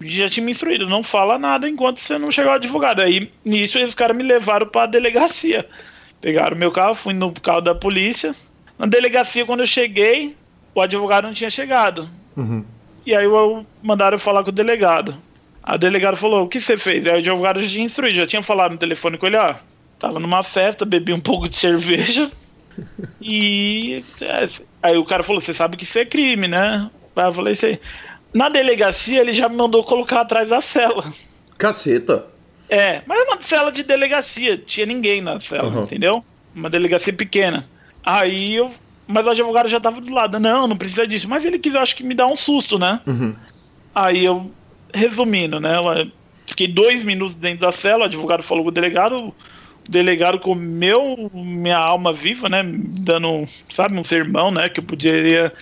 [0.00, 3.02] Já tinha me instruído, não fala nada enquanto você não chegar o advogado.
[3.02, 5.68] Aí nisso os caras me levaram pra delegacia.
[6.22, 8.34] Pegaram meu carro, fui no carro da polícia.
[8.78, 10.36] Na delegacia, quando eu cheguei,
[10.74, 12.08] o advogado não tinha chegado.
[12.36, 12.64] Uhum.
[13.04, 15.16] E aí eu mandaram eu falar com o delegado.
[15.62, 17.06] A delegada falou: O que você fez?
[17.06, 19.54] Aí o advogado já tinha instruído, já tinha falado no telefone com ele: Ó,
[20.00, 22.28] tava numa festa, bebi um pouco de cerveja.
[23.20, 24.04] e.
[24.20, 24.48] É,
[24.82, 26.90] aí o cara falou: Você sabe que isso é crime, né?
[27.14, 27.78] Aí eu falei: Sei.
[28.32, 31.04] Na delegacia, ele já me mandou colocar atrás da cela.
[31.58, 32.26] Caceta.
[32.68, 35.82] É, mas é uma cela de delegacia, tinha ninguém na cela, uhum.
[35.82, 36.24] entendeu?
[36.54, 37.68] Uma delegacia pequena.
[38.04, 38.70] Aí eu.
[39.06, 40.38] Mas o advogado já tava do lado.
[40.38, 41.28] Não, não precisa disso.
[41.28, 43.00] Mas ele quis, acho que me dar um susto, né?
[43.06, 43.34] Uhum.
[43.94, 44.50] Aí eu.
[44.92, 45.76] Resumindo, né?
[46.46, 49.32] Fiquei dois minutos dentro da cela, o advogado falou com o delegado.
[49.90, 52.62] Delegado comeu minha alma viva, né?
[52.64, 54.68] Dando, sabe, um sermão, né?
[54.68, 55.52] Que eu poderia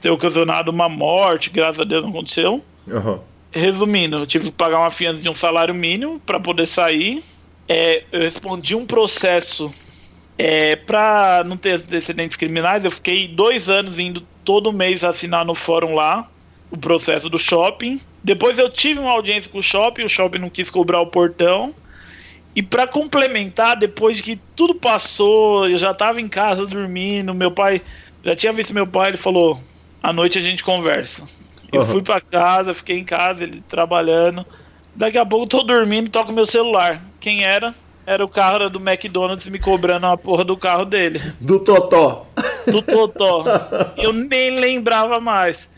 [0.00, 2.64] ter ocasionado uma morte, graças a Deus não aconteceu.
[2.86, 3.18] Uhum.
[3.50, 7.22] Resumindo, eu tive que pagar uma fiança de um salário mínimo para poder sair.
[7.68, 9.68] É, eu respondi um processo
[10.38, 15.54] é, para não ter antecedentes criminais, eu fiquei dois anos indo todo mês assinar no
[15.54, 16.28] fórum lá
[16.70, 18.00] o processo do shopping.
[18.22, 21.74] Depois eu tive uma audiência com o shopping, o shopping não quis cobrar o portão.
[22.54, 27.82] E para complementar, depois que tudo passou, eu já estava em casa dormindo, meu pai
[28.22, 29.60] já tinha visto meu pai, ele falou:
[30.02, 31.24] "À noite a gente conversa".
[31.72, 31.86] Eu uhum.
[31.88, 34.46] fui para casa, fiquei em casa, ele trabalhando.
[34.94, 37.02] Daqui a pouco tô dormindo, toco meu celular.
[37.18, 37.74] Quem era?
[38.06, 41.20] Era o carro do McDonald's me cobrando a porra do carro dele.
[41.40, 42.26] Do Totó.
[42.70, 43.44] Do Totó.
[43.96, 45.68] Eu nem lembrava mais.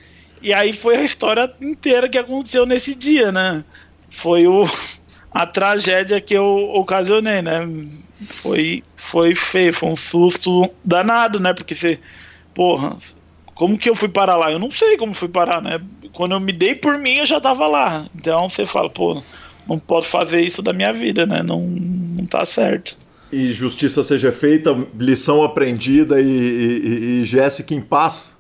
[0.43, 3.65] E aí foi a história inteira que aconteceu nesse dia, né?
[4.11, 4.65] Foi o,
[5.37, 7.69] a tragédia que eu ocasionei, né?
[8.31, 11.53] Foi, foi feio, foi um susto danado, né?
[11.53, 12.01] Porque você,
[12.55, 12.97] porra,
[13.55, 14.51] como que eu fui parar lá?
[14.51, 15.79] Eu não sei como fui parar, né?
[16.15, 18.09] Quando eu me dei por mim, eu já tava lá.
[18.15, 19.23] Então você fala, pô,
[19.69, 21.43] não posso fazer isso da minha vida, né?
[21.43, 22.97] Não, não tá certo.
[23.31, 28.35] E justiça seja feita, lição aprendida e, e, e Jéssica em paz.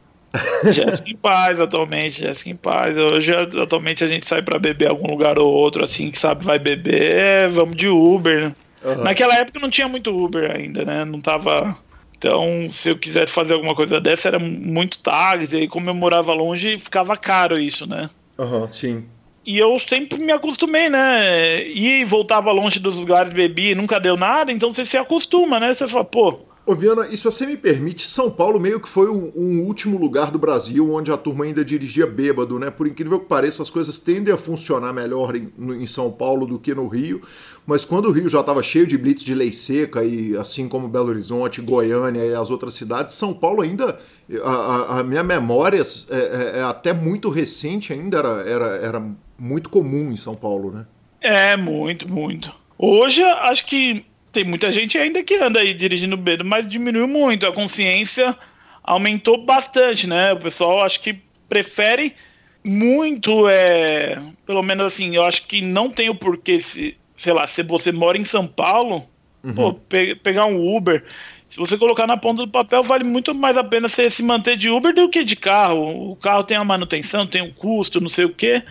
[0.73, 2.97] Jéssica em paz atualmente, Jéssica em paz.
[2.97, 6.59] Hoje atualmente a gente sai para beber algum lugar ou outro, assim, que sabe vai
[6.59, 8.53] beber, vamos de Uber.
[8.85, 9.03] Uhum.
[9.03, 11.05] Naquela época não tinha muito Uber ainda, né?
[11.05, 11.77] Não tava.
[12.17, 16.33] Então, se eu quisesse fazer alguma coisa dessa, era muito táxi, e como eu morava
[16.33, 18.09] longe, ficava caro isso, né?
[18.39, 19.05] Aham, uhum, sim.
[19.45, 21.65] E eu sempre me acostumei, né?
[21.69, 25.73] E voltava longe dos lugares, bebia, nunca deu nada, então você se acostuma, né?
[25.73, 26.41] Você fala, pô.
[26.67, 29.97] Ô, Viana, e se você me permite, São Paulo meio que foi um, um, último
[29.97, 32.73] lugar do Brasil onde a turma ainda dirigia bêbado, né?
[32.73, 36.59] Por incrível que pareça, as coisas tendem a funcionar melhor em, em São Paulo do
[36.59, 37.23] que no Rio.
[37.65, 40.89] Mas quando o Rio já estava cheio de blitz de lei seca, e assim como
[40.89, 44.01] Belo Horizonte, Goiânia e as outras cidades, São Paulo ainda,
[44.43, 49.71] a, a minha memória é, é, é, até muito recente, ainda era, era, era muito
[49.71, 50.87] comum em São Paulo, né?
[51.21, 52.53] É, muito, muito.
[52.77, 54.05] Hoje, acho que
[54.37, 57.47] tem muita gente ainda que anda aí dirigindo bêbado, mas diminuiu muito.
[57.47, 58.37] A consciência
[58.85, 60.35] aumentou bastante, né?
[60.35, 61.19] O pessoal acho que
[61.49, 62.15] prefere
[62.63, 67.47] muito, é, pelo menos assim, eu acho que não tem o porquê, se, sei lá,
[67.47, 69.09] se você mora em São Paulo,
[69.43, 69.55] uhum.
[69.55, 71.03] pô, pe pegar um Uber,
[71.49, 74.59] se você colocar na ponta do papel, vale muito mais a pena você se manter
[74.59, 76.11] de Uber do que de carro.
[76.11, 78.63] O carro tem a manutenção, tem o um custo, não sei o quê.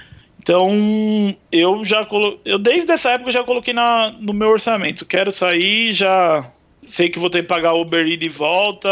[0.45, 2.39] Então, eu já colo...
[2.45, 5.03] eu desde essa época já coloquei na, no meu orçamento.
[5.03, 6.51] Quero sair, já
[6.87, 8.87] sei que vou ter que pagar Uber e de volta,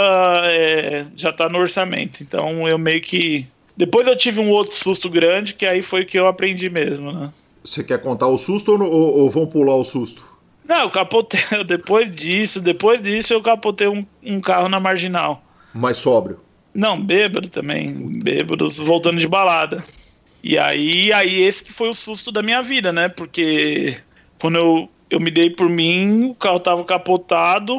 [0.46, 2.24] é, já tá no orçamento.
[2.24, 3.46] Então, eu meio que
[3.78, 7.32] depois eu tive um outro susto grande, que aí foi que eu aprendi mesmo, né?
[7.64, 10.26] Você quer contar o susto ou, ou, ou vão pular o susto?
[10.68, 11.40] Não, eu capotei.
[11.68, 15.44] Depois disso, depois disso, eu capotei um, um carro na marginal.
[15.72, 16.40] Mais sóbrio?
[16.74, 17.94] Não, bêbado também.
[18.24, 19.84] Bêbado, voltando de balada.
[20.44, 23.08] E aí, aí esse que foi o susto da minha vida, né?
[23.08, 23.98] Porque
[24.38, 27.78] quando eu, eu me dei por mim, o carro tava capotado,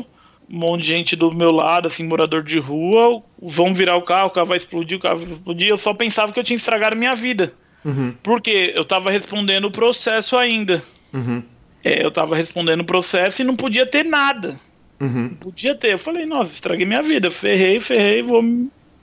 [0.48, 4.28] um monte de gente do meu lado, assim, morador de rua, vão virar o carro,
[4.28, 5.68] o carro vai explodir, o carro vai explodir.
[5.68, 7.52] Eu só pensava que eu tinha estragado minha vida.
[7.84, 8.14] Uhum.
[8.22, 10.82] Porque eu tava respondendo o processo ainda.
[11.12, 11.42] Uhum.
[11.84, 14.58] É, eu tava respondendo o processo e não podia ter nada.
[14.98, 15.24] Uhum.
[15.24, 15.92] Não podia ter.
[15.92, 17.30] Eu falei, nossa, estraguei minha vida.
[17.30, 18.42] Ferrei, ferrei, vou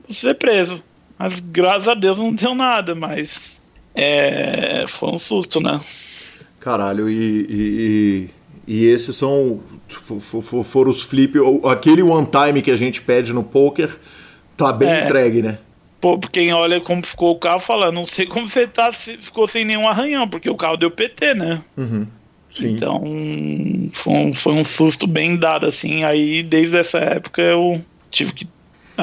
[0.10, 0.84] ser preso.
[1.22, 3.56] Mas graças a Deus não deu nada, mas
[3.94, 5.80] é, foi um susto, né?
[6.60, 8.30] Caralho, e, e,
[8.66, 9.60] e esses são.
[10.64, 11.38] Foram os flip.
[11.70, 14.00] Aquele one time que a gente pede no poker
[14.58, 15.06] tá bem é.
[15.06, 15.60] entregue, né?
[16.00, 19.64] Pô, quem olha como ficou o carro fala, não sei como você tá, ficou sem
[19.64, 21.62] nenhum arranhão, porque o carro deu PT, né?
[21.78, 22.08] Uhum.
[22.60, 23.04] Então,
[23.94, 26.04] foi um, foi um susto bem dado, assim.
[26.04, 28.48] Aí, desde essa época, eu tive que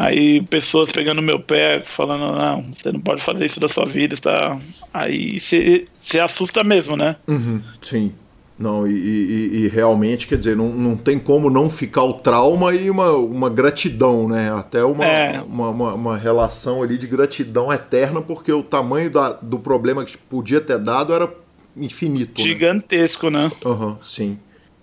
[0.01, 4.15] Aí pessoas pegando meu pé, falando, não, você não pode fazer isso da sua vida,
[4.15, 4.59] está.
[4.95, 7.17] Aí você assusta mesmo, né?
[7.27, 8.13] Uhum, sim.
[8.59, 12.75] Não, e, e, e, realmente, quer dizer, não, não tem como não ficar o trauma
[12.75, 14.53] e uma, uma gratidão, né?
[14.53, 15.41] Até uma, é.
[15.43, 20.19] uma, uma, uma, relação ali de gratidão eterna, porque o tamanho da, do problema que
[20.19, 21.33] podia ter dado era
[21.77, 22.41] infinito.
[22.41, 22.49] Né?
[22.49, 23.45] Gigantesco, né?
[23.45, 23.51] Né?
[23.65, 24.37] uhum, sim.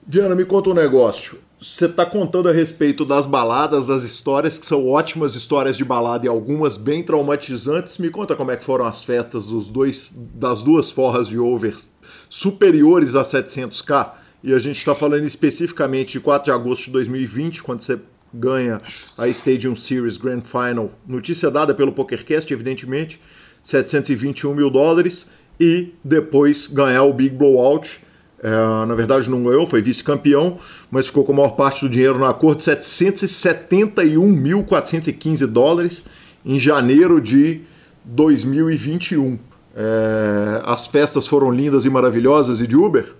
[0.07, 1.37] Diana, me conta um negócio.
[1.65, 6.23] Você está contando a respeito das baladas, das histórias, que são ótimas histórias de balada
[6.23, 7.97] e algumas bem traumatizantes.
[7.97, 11.89] Me conta como é que foram as festas dos dois, das duas forras de overs
[12.29, 14.11] superiores a 700k.
[14.43, 17.99] E a gente está falando especificamente de 4 de agosto de 2020, quando você
[18.31, 18.79] ganha
[19.17, 20.91] a Stadium Series Grand Final.
[21.07, 23.19] Notícia dada pelo PokerCast, evidentemente,
[23.63, 25.25] 721 mil dólares.
[25.59, 28.04] E depois ganhar o Big Blowout
[28.45, 30.59] é, na verdade, não ganhou, foi vice-campeão,
[30.91, 36.03] mas ficou com a maior parte do dinheiro na cor de 771.415 dólares
[36.45, 37.61] em janeiro de
[38.03, 39.39] 2021.
[39.75, 43.15] É, as festas foram lindas e maravilhosas e de Uber?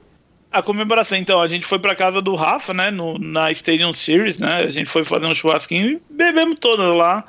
[0.52, 4.38] A comemoração, então, a gente foi para casa do Rafa, né, no, na Stadium Series,
[4.38, 7.26] né, a gente foi fazer um churrasquinho e bebemos todas lá.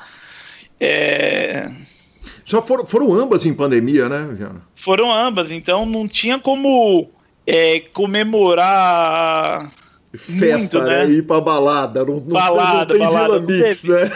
[0.79, 1.71] É...
[2.45, 4.61] Já foram, foram ambas em pandemia, né, Viana?
[4.75, 7.16] Foram ambas, então não tinha como
[7.47, 9.71] é, comemorar.
[10.15, 11.07] Festa, muito, né?
[11.07, 11.13] né?
[11.13, 12.05] Ir pra balada.
[12.05, 14.11] Não, balada, não tem balada, Vila Mix, né?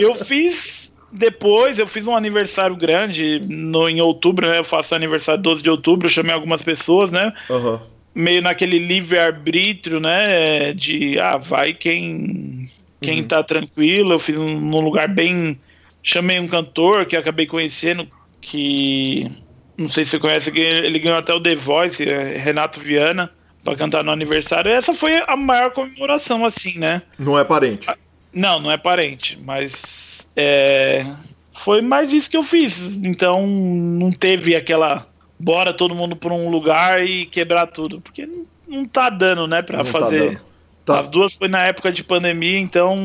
[0.00, 0.92] Eu fiz.
[1.12, 4.58] Depois eu fiz um aniversário grande no, em outubro, né?
[4.58, 7.32] Eu faço aniversário 12 de outubro, eu chamei algumas pessoas, né?
[7.48, 7.78] Uhum.
[8.12, 10.72] Meio naquele livre-arbítrio, né?
[10.72, 12.68] De ah, vai quem,
[13.00, 13.28] quem uhum.
[13.28, 14.14] tá tranquilo.
[14.14, 15.58] Eu fiz um, num lugar bem.
[16.02, 18.06] Chamei um cantor que acabei conhecendo,
[18.40, 19.30] que
[19.76, 23.30] não sei se você conhece, ele ganhou até o The Voice, é, Renato Viana,
[23.64, 24.70] para cantar no aniversário.
[24.70, 27.02] Essa foi a maior comemoração, assim, né?
[27.18, 27.88] Não é parente.
[27.88, 27.96] Ah,
[28.32, 31.06] não, não é parente, mas é,
[31.52, 32.78] foi mais isso que eu fiz.
[33.02, 35.06] Então não teve aquela
[35.38, 39.62] bora todo mundo para um lugar e quebrar tudo, porque não, não tá dando, né,
[39.62, 40.36] para tá fazer.
[40.36, 40.42] Tá
[40.84, 41.00] tá.
[41.00, 42.96] As duas foi na época de pandemia, então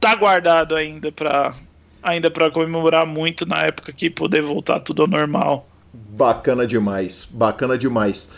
[0.00, 1.54] tá guardado ainda para
[2.04, 5.66] ainda para comemorar muito na época que poder voltar tudo ao normal.
[5.92, 8.28] Bacana demais, bacana demais.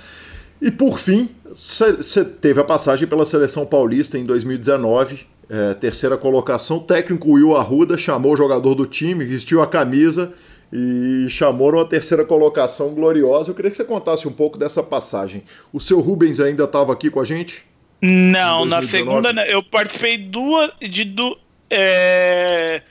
[0.60, 6.78] E por fim, você teve a passagem pela seleção paulista em 2019, é, terceira colocação.
[6.78, 10.32] O técnico Will Arruda chamou o jogador do time, vestiu a camisa
[10.72, 13.50] e chamou uma terceira colocação gloriosa.
[13.50, 15.42] Eu queria que você contasse um pouco dessa passagem.
[15.72, 17.64] O seu Rubens ainda estava aqui com a gente?
[18.02, 21.36] Não, na segunda né, eu participei duas de du,
[21.70, 22.82] é,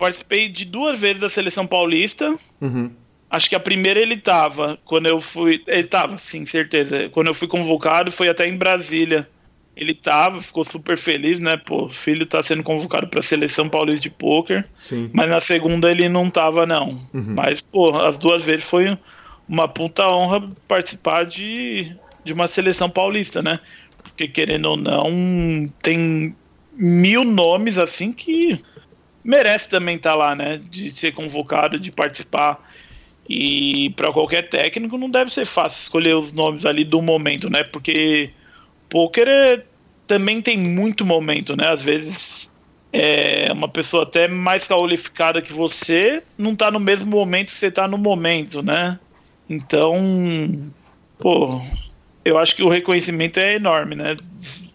[0.00, 2.34] participei de duas vezes da seleção paulista.
[2.60, 2.90] Uhum.
[3.30, 5.62] Acho que a primeira ele tava, quando eu fui.
[5.66, 7.08] Ele tava, sim, certeza.
[7.10, 9.28] Quando eu fui convocado, foi até em Brasília.
[9.76, 11.56] Ele tava, ficou super feliz, né?
[11.56, 14.66] Pô, o filho tá sendo convocado pra seleção paulista de pôquer.
[14.74, 15.10] Sim.
[15.12, 17.06] Mas na segunda ele não tava, não.
[17.14, 17.34] Uhum.
[17.34, 18.98] Mas, pô, as duas vezes foi
[19.48, 21.94] uma puta honra participar de,
[22.24, 23.60] de uma seleção paulista, né?
[24.02, 26.34] Porque querendo ou não, tem
[26.72, 28.60] mil nomes assim que
[29.24, 30.60] merece também estar tá lá, né?
[30.70, 32.58] De ser convocado, de participar.
[33.28, 37.62] E para qualquer técnico não deve ser fácil escolher os nomes ali do momento, né?
[37.62, 38.30] Porque
[38.88, 39.62] poker é,
[40.06, 41.68] também tem muito momento, né?
[41.68, 42.50] Às vezes
[42.92, 47.70] é uma pessoa até mais qualificada que você não tá no mesmo momento que você
[47.70, 48.98] tá no momento, né?
[49.48, 50.72] Então,
[51.18, 51.60] pô,
[52.24, 54.16] eu acho que o reconhecimento é enorme, né?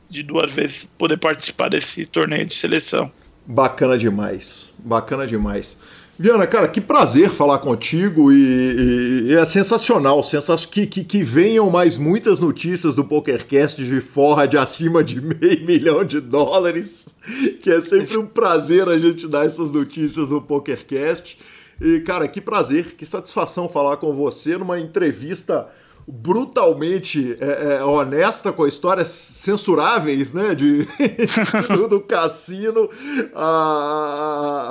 [0.09, 3.11] De duas vezes poder participar desse torneio de seleção.
[3.45, 5.77] Bacana demais, bacana demais.
[6.17, 11.21] Viana, cara, que prazer falar contigo e, e, e é sensacional, sensacional que, que, que,
[11.21, 17.17] venham mais muitas notícias do PokerCast de fora de acima de meio milhão de dólares,
[17.61, 21.37] que é sempre um prazer a gente dar essas notícias no PokerCast.
[21.81, 25.67] E, cara, que prazer, que satisfação falar com você numa entrevista
[26.07, 30.53] brutalmente é, é, honesta com histórias censuráveis, né?
[30.53, 30.87] De,
[31.73, 32.89] do, do cassino,
[33.33, 33.45] a,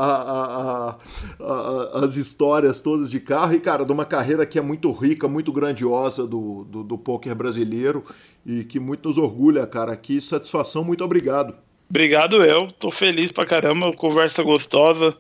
[0.01, 4.93] a, a, as histórias todas de carro e, cara, de uma carreira que é muito
[4.93, 6.99] rica, muito grandiosa do, do, do
[7.35, 8.05] brasileiro
[8.47, 9.97] e que muito nos orgulha, cara.
[9.97, 11.55] Que satisfação, muito obrigado.
[11.91, 15.17] Obrigado eu, tô feliz pra caramba, conversa gostosa.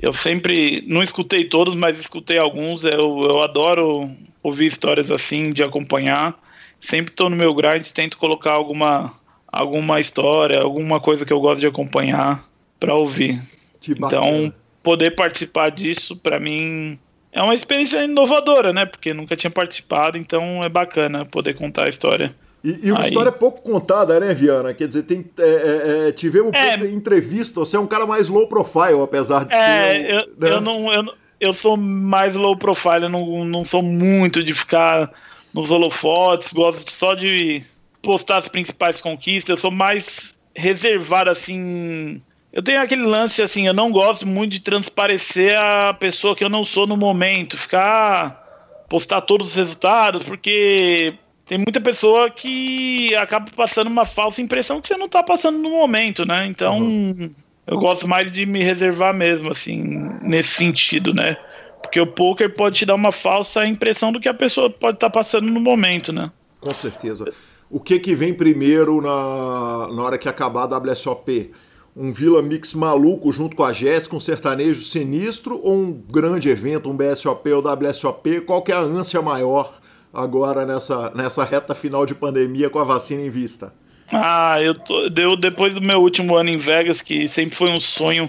[0.00, 2.84] Eu sempre, não escutei todos, mas escutei alguns.
[2.84, 4.10] Eu, eu adoro
[4.42, 6.40] ouvir histórias assim, de acompanhar.
[6.80, 9.12] Sempre estou no meu grind, tento colocar alguma,
[9.46, 12.42] alguma história, alguma coisa que eu gosto de acompanhar
[12.78, 13.42] para ouvir.
[13.86, 16.98] então, poder participar disso, para mim,
[17.30, 18.86] é uma experiência inovadora, né?
[18.86, 22.34] Porque nunca tinha participado, então é bacana poder contar a história.
[22.62, 23.08] E, e uma Aí...
[23.08, 24.74] história pouco contada, né, Viana?
[24.74, 28.46] Quer dizer, tem, é, é, é tivemos é, entrevista, você é um cara mais low
[28.46, 30.10] profile, apesar de é, ser.
[30.10, 30.56] Eu, né?
[30.56, 35.10] eu, não, eu, eu sou mais low profile, eu não, não sou muito de ficar
[35.54, 37.64] nos holofotes, gosto só de
[38.02, 42.20] postar as principais conquistas, eu sou mais reservado assim.
[42.52, 46.50] Eu tenho aquele lance assim, eu não gosto muito de transparecer a pessoa que eu
[46.50, 48.48] não sou no momento, ficar
[48.88, 51.14] postar todos os resultados, porque
[51.50, 55.68] tem muita pessoa que acaba passando uma falsa impressão que você não tá passando no
[55.68, 56.46] momento, né?
[56.46, 57.28] Então, uhum.
[57.66, 59.82] eu gosto mais de me reservar mesmo, assim,
[60.22, 61.36] nesse sentido, né?
[61.82, 65.10] Porque o poker pode te dar uma falsa impressão do que a pessoa pode estar
[65.10, 66.30] tá passando no momento, né?
[66.60, 67.32] Com certeza.
[67.68, 71.50] O que que vem primeiro na, na hora que acabar a WSOP?
[71.96, 76.88] Um Vila Mix maluco junto com a Jéssica, um sertanejo sinistro ou um grande evento,
[76.88, 78.42] um BSOP ou WSOP?
[78.42, 79.80] Qual que é a ânsia maior
[80.12, 83.72] agora nessa, nessa reta final de pandemia com a vacina em vista?
[84.12, 87.80] Ah, eu, tô, eu depois do meu último ano em Vegas, que sempre foi um
[87.80, 88.28] sonho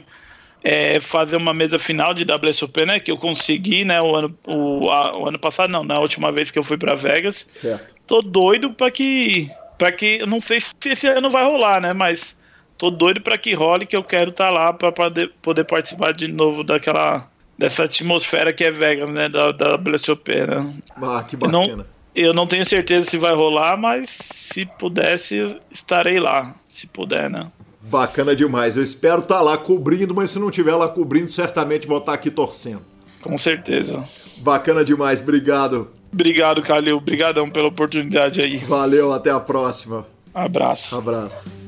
[0.63, 2.99] é, fazer uma mesa final de WSOP, né?
[2.99, 4.01] Que eu consegui, né?
[4.01, 6.95] O ano, o, a, o ano passado, não, na última vez que eu fui para
[6.95, 7.45] Vegas.
[7.49, 7.95] Certo.
[8.05, 11.93] Tô doido para que, para que, eu não sei se esse ano vai rolar, né?
[11.93, 12.37] Mas
[12.77, 16.13] tô doido para que role, que eu quero estar tá lá para poder, poder participar
[16.13, 17.27] de novo daquela
[17.57, 19.29] dessa atmosfera que é Vegas, né?
[19.29, 20.73] Da, da WSOP, né?
[21.01, 21.63] Ah, que bacana.
[21.63, 21.85] Eu não,
[22.15, 27.47] eu não tenho certeza se vai rolar, mas se pudesse, estarei lá, se puder, né?
[27.81, 28.77] Bacana demais.
[28.77, 32.11] Eu espero estar tá lá cobrindo, mas se não estiver lá cobrindo, certamente vou estar
[32.11, 32.81] tá aqui torcendo.
[33.21, 34.03] Com certeza.
[34.37, 35.21] Bacana demais.
[35.21, 35.89] Obrigado.
[36.11, 36.97] Obrigado, Calil.
[36.97, 38.57] Obrigadão pela oportunidade aí.
[38.57, 40.05] Valeu, até a próxima.
[40.33, 40.95] Abraço.
[40.97, 41.60] Abraço.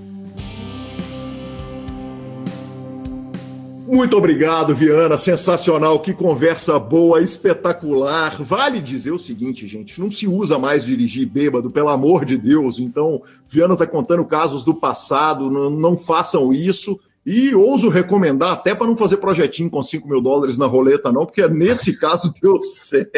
[3.86, 5.18] Muito obrigado, Viana.
[5.18, 6.00] Sensacional.
[6.00, 8.42] Que conversa boa, espetacular.
[8.42, 12.80] Vale dizer o seguinte, gente: não se usa mais dirigir bêbado, pelo amor de Deus.
[12.80, 15.50] Então, Viana está contando casos do passado.
[15.50, 17.00] Não, não façam isso.
[17.26, 21.26] E ouso recomendar, até para não fazer projetinho com 5 mil dólares na roleta, não,
[21.26, 23.14] porque nesse caso deu certo.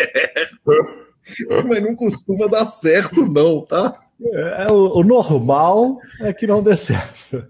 [1.67, 3.99] Mas não costuma dar certo, não, tá?
[4.21, 7.47] É, o, o normal é que não dê certo.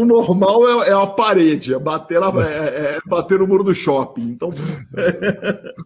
[0.00, 3.74] o normal é, é, a parede, é bater, na, é, é bater no muro do
[3.74, 4.22] shopping.
[4.22, 4.50] Então...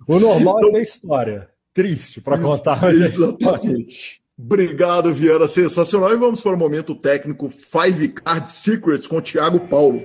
[0.06, 0.70] o normal então...
[0.70, 1.48] é ter história.
[1.74, 2.84] Triste para contar.
[2.84, 4.20] É exatamente.
[4.38, 5.48] Obrigado, Viana.
[5.48, 6.12] Sensacional.
[6.12, 10.02] E vamos para o momento técnico Five Card Secrets com o Thiago Paulo.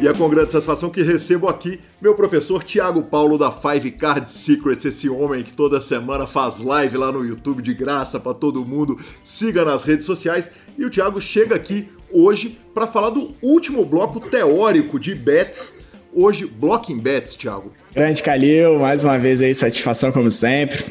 [0.00, 4.32] E é com grande satisfação que recebo aqui meu professor Tiago Paulo da Five Card
[4.32, 8.64] Secrets, esse homem que toda semana faz live lá no YouTube de graça para todo
[8.64, 8.98] mundo.
[9.22, 10.50] Siga nas redes sociais.
[10.78, 15.74] E o Tiago chega aqui hoje para falar do último bloco teórico de bets.
[16.14, 17.70] Hoje, Blocking Bets, Tiago.
[17.94, 20.82] Grande Calil, mais uma vez aí, satisfação como sempre.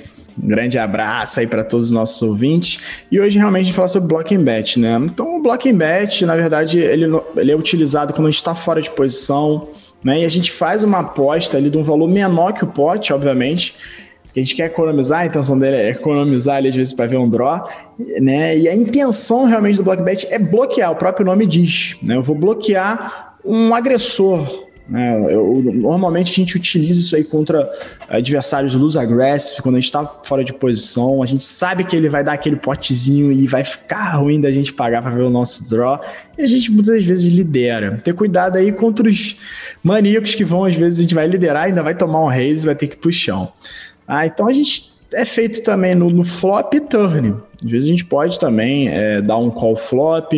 [0.41, 2.79] Grande abraço aí para todos os nossos ouvintes.
[3.11, 4.99] E hoje realmente a gente fala sobre blocking bet, né?
[5.03, 8.81] Então o blocking bet, na verdade, ele, ele é utilizado quando a gente está fora
[8.81, 9.69] de posição,
[10.03, 10.21] né?
[10.21, 13.75] E a gente faz uma aposta ali de um valor menor que o pote, obviamente,
[14.23, 17.17] porque a gente quer economizar, a intenção dele é economizar ali às vezes para ver
[17.17, 17.67] um draw,
[18.21, 18.57] né?
[18.57, 22.15] E a intenção realmente do block bet é bloquear, o próprio nome diz, né?
[22.15, 25.33] Eu vou bloquear um agressor, né?
[25.33, 27.71] Eu, normalmente a gente utiliza isso aí contra
[28.07, 32.09] adversários lose aggressive, quando a gente está fora de posição, a gente sabe que ele
[32.09, 35.69] vai dar aquele potezinho e vai ficar ruim da gente pagar para ver o nosso
[35.69, 36.01] draw,
[36.37, 38.01] e a gente muitas vezes lidera.
[38.03, 39.35] Ter cuidado aí contra os
[39.83, 42.75] maníacos que vão, às vezes a gente vai liderar, ainda vai tomar um raise vai
[42.75, 43.51] ter que ir pro chão.
[44.07, 47.35] Ah, então a gente é feito também no, no flop turn.
[47.63, 50.33] Às vezes a gente pode também é, dar um call flop,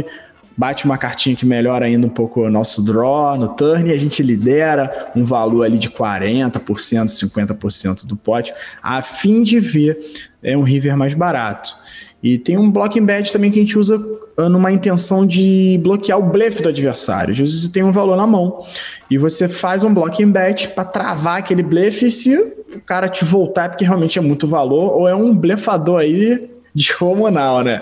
[0.58, 3.98] bate uma cartinha que melhora ainda um pouco o nosso draw no turn e a
[3.98, 9.98] gente lidera um valor ali de 40%, 50% do pote, a fim de ver
[10.44, 11.76] é, um river mais barato.
[12.24, 14.00] E tem um blocking bet também que a gente usa
[14.38, 17.32] ah, numa intenção de bloquear o blefe do adversário.
[17.32, 18.64] Às vezes você tem um valor na mão
[19.10, 23.66] e você faz um blocking bet para travar aquele blefe se o cara te voltar
[23.66, 27.82] é porque realmente é muito valor ou é um blefador aí descomunal, né?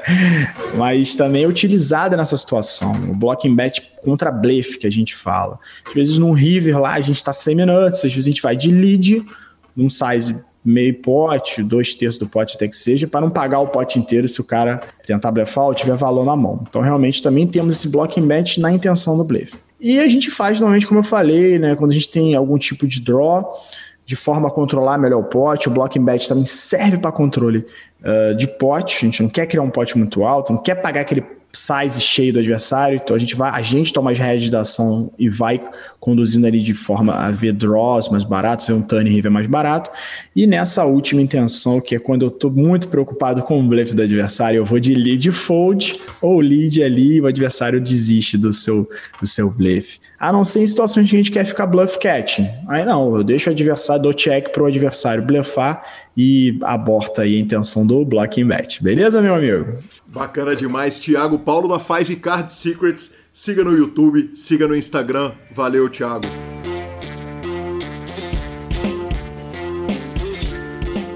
[0.75, 2.93] Mas também é utilizada nessa situação.
[3.11, 5.59] O blocking bet contra blefe que a gente fala.
[5.87, 8.55] Às vezes num river lá a gente está 100 minutos, às vezes a gente vai
[8.55, 9.25] de lead,
[9.75, 13.67] num size meio pote, dois terços do pote até que seja, para não pagar o
[13.67, 16.63] pote inteiro se o cara tentar blefar ou tiver valor na mão.
[16.67, 19.57] Então realmente também temos esse blocking bet na intenção do blefe.
[19.79, 22.85] E a gente faz normalmente, como eu falei, né, quando a gente tem algum tipo
[22.85, 23.65] de draw,
[24.09, 25.67] de forma a controlar melhor o pote.
[25.67, 27.63] O blocking bet também serve para controle
[28.01, 29.05] uh, de pote.
[29.05, 32.33] A gente não quer criar um pote muito alto, não quer pagar aquele size cheio
[32.33, 35.59] do adversário, então a gente vai, a gente toma as rédeas da ação e vai
[35.99, 39.89] conduzindo ali de forma a ver draws mais baratos, ver um turn river mais barato.
[40.35, 44.01] E nessa última intenção, que é quando eu tô muito preocupado com o blefe do
[44.01, 48.87] adversário, eu vou de lead fold ou lead ali e o adversário desiste do seu,
[49.19, 49.99] do seu blefe.
[50.19, 52.47] A não ser em situações que a gente quer ficar bluff catching.
[52.67, 55.83] Aí não, eu deixo o adversário, dou check para o adversário blefar
[56.21, 58.83] e aborta aí a intenção do blocking bet.
[58.83, 59.77] Beleza, meu amigo?
[60.05, 60.99] Bacana demais.
[60.99, 63.13] Thiago Paulo da Five Card Secrets.
[63.31, 65.31] Siga no YouTube, siga no Instagram.
[65.53, 66.27] Valeu, Thiago.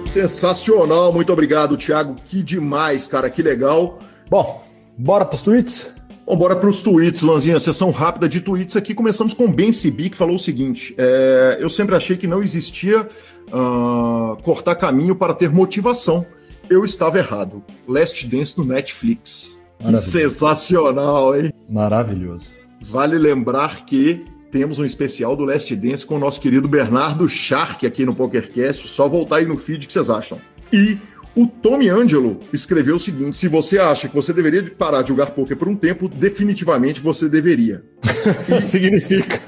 [0.09, 2.15] Sensacional, muito obrigado, Thiago.
[2.23, 3.99] Que demais, cara, que legal.
[4.29, 4.65] Bom,
[4.97, 5.91] bora para os tweets?
[6.26, 8.93] Bom, bora para os tweets, Lanzinha, sessão rápida de tweets aqui.
[8.93, 13.01] Começamos com Ben Sibi, que falou o seguinte: é, Eu sempre achei que não existia
[13.01, 16.26] uh, cortar caminho para ter motivação.
[16.69, 17.61] Eu estava errado.
[17.88, 19.59] Last Dance no Netflix.
[20.01, 21.51] Sensacional, hein?
[21.69, 22.49] Maravilhoso.
[22.89, 27.86] Vale lembrar que temos um especial do Last Dance com o nosso querido Bernardo Shark
[27.86, 28.88] aqui no PokerCast.
[28.88, 30.39] Só voltar aí no feed que vocês acham.
[30.71, 30.97] E
[31.36, 35.27] o Tommy Angelo escreveu o seguinte: se você acha que você deveria parar de jogar
[35.27, 37.84] poker por um tempo, definitivamente você deveria.
[38.61, 39.41] Significa.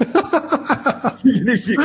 [1.16, 1.84] Significa.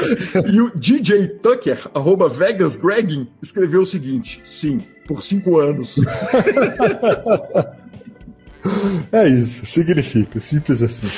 [0.51, 5.97] E o DJ Tucker, arroba Vegas Gregging, escreveu o seguinte: sim, por cinco anos.
[9.11, 11.09] é isso, significa, simples assim.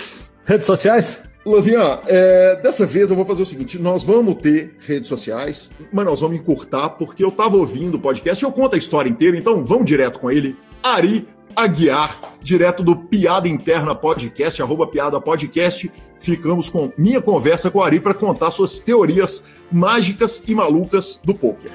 [0.45, 1.19] Redes sociais?
[1.45, 6.05] Lazinha, é, dessa vez eu vou fazer o seguinte: nós vamos ter redes sociais, mas
[6.05, 9.37] nós vamos encurtar, porque eu tava ouvindo o podcast e eu conto a história inteira,
[9.37, 10.55] então vamos direto com ele.
[10.81, 15.91] Ari Aguiar, direto do Piada Interna Podcast, arroba Piada Podcast.
[16.19, 21.33] Ficamos com minha conversa com o Ari para contar suas teorias mágicas e malucas do
[21.33, 21.71] poker.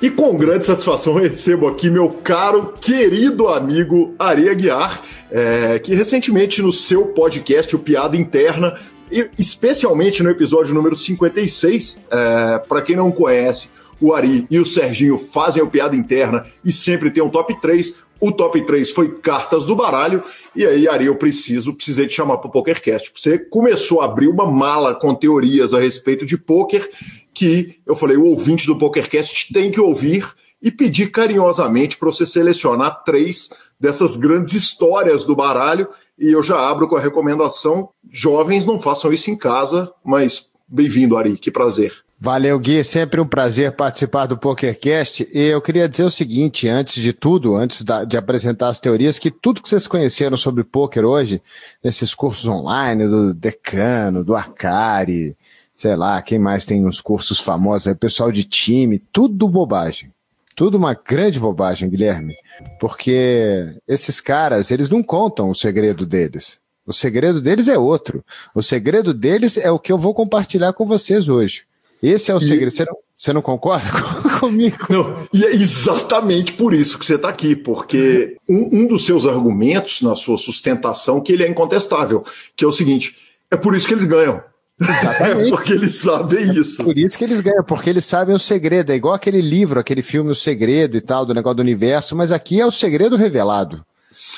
[0.00, 6.62] E com grande satisfação recebo aqui meu caro, querido amigo Ari Aguiar, é, que recentemente
[6.62, 8.78] no seu podcast, o Piada Interna,
[9.10, 13.70] e especialmente no episódio número 56, é, para quem não conhece,
[14.00, 17.96] o Ari e o Serginho fazem o Piada Interna e sempre tem um top 3.
[18.20, 20.22] O top 3 foi cartas do baralho.
[20.54, 23.12] E aí, Ari, eu preciso, precisei te chamar para o PokerCast.
[23.16, 26.88] Você começou a abrir uma mala com teorias a respeito de poker
[27.38, 30.28] que eu falei, o ouvinte do PokerCast tem que ouvir
[30.60, 35.86] e pedir carinhosamente para você selecionar três dessas grandes histórias do baralho.
[36.18, 41.16] E eu já abro com a recomendação: jovens não façam isso em casa, mas bem-vindo,
[41.16, 41.92] Ari, que prazer.
[42.20, 42.80] Valeu, Gui.
[42.80, 45.28] É sempre um prazer participar do PokerCast.
[45.32, 49.20] E eu queria dizer o seguinte, antes de tudo, antes da, de apresentar as teorias,
[49.20, 51.40] que tudo que vocês conheceram sobre poker hoje,
[51.84, 55.36] nesses cursos online, do Decano, do Arcari,
[55.78, 60.12] sei lá, quem mais tem uns cursos famosos aí, pessoal de time, tudo bobagem.
[60.56, 62.34] Tudo uma grande bobagem, Guilherme.
[62.80, 66.58] Porque esses caras, eles não contam o segredo deles.
[66.84, 68.24] O segredo deles é outro.
[68.52, 71.62] O segredo deles é o que eu vou compartilhar com vocês hoje.
[72.02, 72.44] Esse é o e...
[72.44, 72.72] segredo.
[72.72, 73.88] Você não, você não concorda
[74.40, 74.78] comigo?
[74.90, 79.28] Não, e é exatamente por isso que você está aqui, porque um, um dos seus
[79.28, 82.24] argumentos na sua sustentação que ele é incontestável,
[82.56, 83.16] que é o seguinte:
[83.48, 84.42] é por isso que eles ganham.
[84.80, 85.48] Exatamente.
[85.48, 86.82] É porque eles sabem isso.
[86.82, 88.92] É por isso que eles ganham, porque eles sabem o segredo.
[88.92, 92.32] É igual aquele livro, aquele filme O Segredo e tal, do negócio do universo, mas
[92.32, 93.84] aqui é o segredo revelado.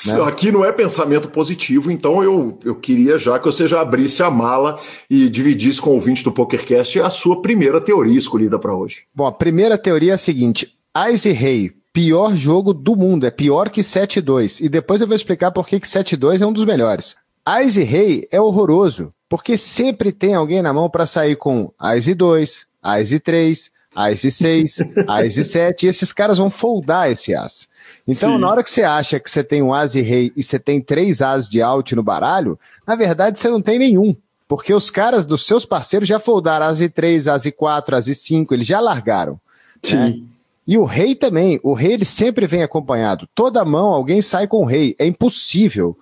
[0.05, 0.21] Né?
[0.23, 4.29] Aqui não é pensamento positivo, então eu, eu queria já que você já abrisse a
[4.29, 4.77] mala
[5.09, 9.03] e dividisse com o ouvinte do PokerCast a sua primeira teoria escolhida para hoje.
[9.15, 10.75] Bom, a primeira teoria é a seguinte:
[11.13, 14.59] Ice Rei, pior jogo do mundo, é pior que 7-2.
[14.61, 17.15] E depois eu vou explicar por que 7-2 é um dos melhores.
[17.63, 19.13] Ice Rei é horroroso.
[19.31, 22.65] Porque sempre tem alguém na mão para sair com Ice 2,
[23.01, 23.71] Ice 3,
[24.11, 24.77] Ice 6,
[25.25, 27.69] Ice 7, e esses caras vão foldar esse as.
[28.05, 28.39] Então, Sim.
[28.39, 30.81] na hora que você acha que você tem um as e rei e você tem
[30.81, 34.13] três as de out no baralho, na verdade você não tem nenhum.
[34.49, 38.07] Porque os caras dos seus parceiros já foldaram as e 3, as e 4, as
[38.07, 39.39] e 5, eles já largaram.
[39.81, 39.95] Sim.
[39.95, 40.19] Né?
[40.67, 41.57] E o rei também.
[41.63, 43.29] O rei ele sempre vem acompanhado.
[43.33, 44.93] Toda mão alguém sai com o rei.
[44.99, 45.97] É impossível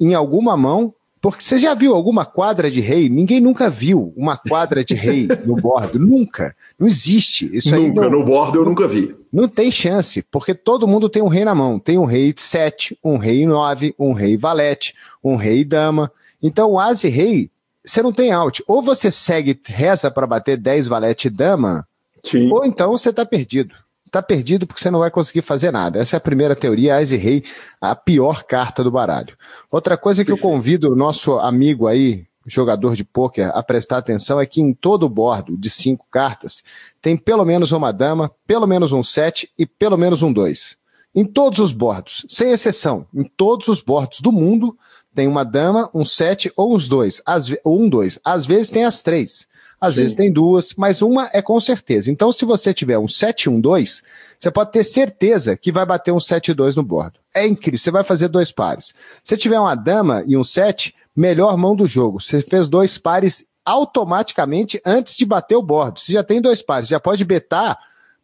[0.00, 3.08] em alguma mão porque você já viu alguma quadra de rei?
[3.08, 5.98] Ninguém nunca viu uma quadra de rei no bordo.
[5.98, 6.54] Nunca.
[6.78, 7.48] Não existe.
[7.50, 9.16] Isso nunca, não, no bordo eu nunca vi.
[9.32, 11.78] Não tem chance, porque todo mundo tem um rei na mão.
[11.78, 16.12] Tem um rei 7, um rei 9, um rei valete, um rei dama.
[16.42, 17.50] Então o as e rei,
[17.82, 18.62] você não tem out.
[18.68, 21.88] Ou você segue, reza para bater 10 valete dama,
[22.22, 22.52] Sim.
[22.52, 23.74] ou então você está perdido
[24.14, 25.98] está perdido porque você não vai conseguir fazer nada.
[25.98, 27.44] Essa é a primeira teoria, Ás e Rei,
[27.80, 29.36] a pior carta do baralho.
[29.70, 34.40] Outra coisa que eu convido o nosso amigo aí, jogador de pôquer, a prestar atenção
[34.40, 36.62] é que em todo o bordo de cinco cartas
[37.02, 40.76] tem pelo menos uma dama, pelo menos um sete e pelo menos um dois.
[41.14, 44.76] Em todos os bordos, sem exceção, em todos os bordos do mundo,
[45.14, 48.18] tem uma dama, um sete ou os dois, às, ou um dois.
[48.24, 49.46] Às vezes tem as três.
[49.84, 50.02] Às Sim.
[50.02, 52.10] vezes tem duas, mas uma é com certeza.
[52.10, 54.02] Então, se você tiver um 7 um 2,
[54.38, 57.18] você pode ter certeza que vai bater um 7 2 no bordo.
[57.34, 58.94] É incrível, você vai fazer dois pares.
[59.22, 62.20] Se tiver uma dama e um 7, melhor mão do jogo.
[62.20, 66.00] Você fez dois pares automaticamente antes de bater o bordo.
[66.00, 67.78] Você já tem dois pares, já pode betar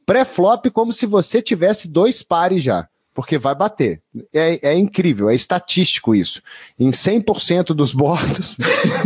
[0.06, 2.88] pré-flop como se você tivesse dois pares já
[3.20, 4.00] porque vai bater.
[4.34, 6.40] É, é incrível, é estatístico isso.
[6.78, 8.56] Em 100% dos bordos,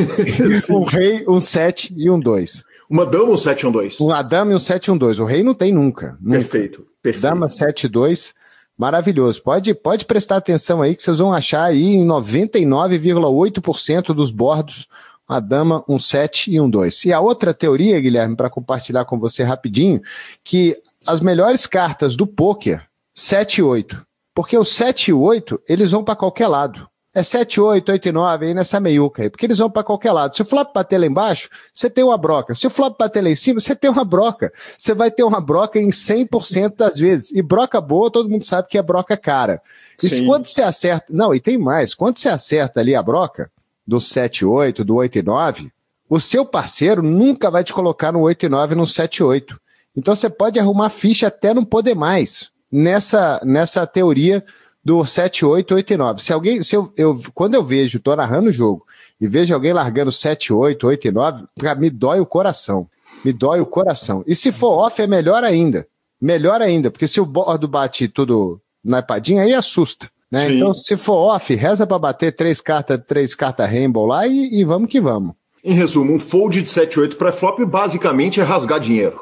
[0.70, 2.62] um rei, um 7 e um 2.
[2.88, 3.98] Uma dama, um 7 e um 2.
[3.98, 5.18] Uma dama e um 7 e um 2.
[5.18, 6.16] O rei não tem nunca.
[6.20, 6.38] nunca.
[6.38, 7.22] Perfeito, perfeito.
[7.22, 8.32] Dama 7 e 2,
[8.78, 9.42] maravilhoso.
[9.42, 14.86] Pode, pode prestar atenção aí que vocês vão achar aí em 99,8% dos bordos
[15.28, 17.06] uma dama, um 7 e um 2.
[17.06, 20.00] E a outra teoria, Guilherme, para compartilhar com você rapidinho,
[20.44, 24.04] que as melhores cartas do poker 7 e 8.
[24.34, 26.88] Porque o 7 e 8, eles vão para qualquer lado.
[27.16, 30.10] É 7, 8, 8 e 9 aí nessa meiuca aí, porque eles vão para qualquer
[30.10, 30.34] lado.
[30.34, 32.56] Se o flop bater lá embaixo, você tem uma broca.
[32.56, 34.52] Se o flop bater lá em cima, você tem uma broca.
[34.76, 37.30] Você vai ter uma broca em 100% das vezes.
[37.30, 39.62] E broca boa, todo mundo sabe que é broca cara.
[40.02, 40.26] E Sim.
[40.26, 43.48] quando você acerta, não, e tem mais, quando você acerta ali a broca,
[43.86, 45.72] do 7 8, do 8 e 9,
[46.08, 49.56] o seu parceiro nunca vai te colocar no 8 e 9 no 7 8.
[49.96, 54.45] Então você pode arrumar ficha até não poder mais nessa, nessa teoria
[54.85, 56.22] do 7, 8, 8 e 9.
[56.22, 58.85] Se alguém, se eu, eu, quando eu vejo, tô narrando o jogo,
[59.20, 61.45] e vejo alguém largando 7, 8, 8 e 9,
[61.79, 62.89] me dói o coração.
[63.25, 64.25] Me dói o coração.
[64.27, 65.87] E se for off, é melhor ainda.
[66.20, 70.11] Melhor ainda, porque se o bordo bate tudo na epadinha, aí assusta.
[70.31, 70.53] Né?
[70.53, 74.64] Então, se for off, reza para bater três cartas, três cartas Rainbow lá e, e,
[74.64, 75.35] vamos que vamos.
[75.62, 79.20] Em resumo, um fold de 7-8 para flop basicamente é rasgar dinheiro.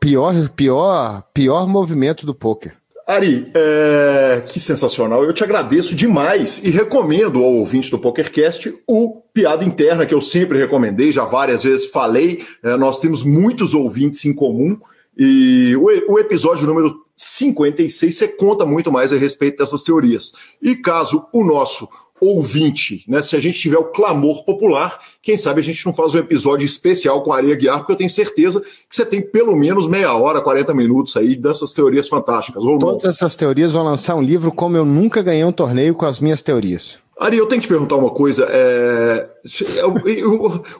[0.00, 2.74] pior, pior, pior movimento do poker.
[3.08, 4.42] Ari, é...
[4.46, 5.24] que sensacional.
[5.24, 10.20] Eu te agradeço demais e recomendo ao ouvinte do PokerCast o Piada Interna, que eu
[10.20, 12.44] sempre recomendei, já várias vezes falei.
[12.62, 14.78] É, nós temos muitos ouvintes em comum.
[15.16, 20.34] E o, o episódio número 56 você conta muito mais a respeito dessas teorias.
[20.60, 21.88] E caso o nosso
[22.20, 23.22] ouvinte, né?
[23.22, 26.64] Se a gente tiver o clamor popular, quem sabe a gente não faz um episódio
[26.64, 30.12] especial com a Areia Guiar, porque eu tenho certeza que você tem pelo menos meia
[30.14, 32.62] hora, 40 minutos aí dessas teorias fantásticas.
[32.62, 36.20] Todas essas teorias vão lançar um livro como eu nunca ganhei um torneio com as
[36.20, 36.98] minhas teorias.
[37.20, 38.46] Ari, eu tenho que te perguntar uma coisa.
[38.48, 39.28] É...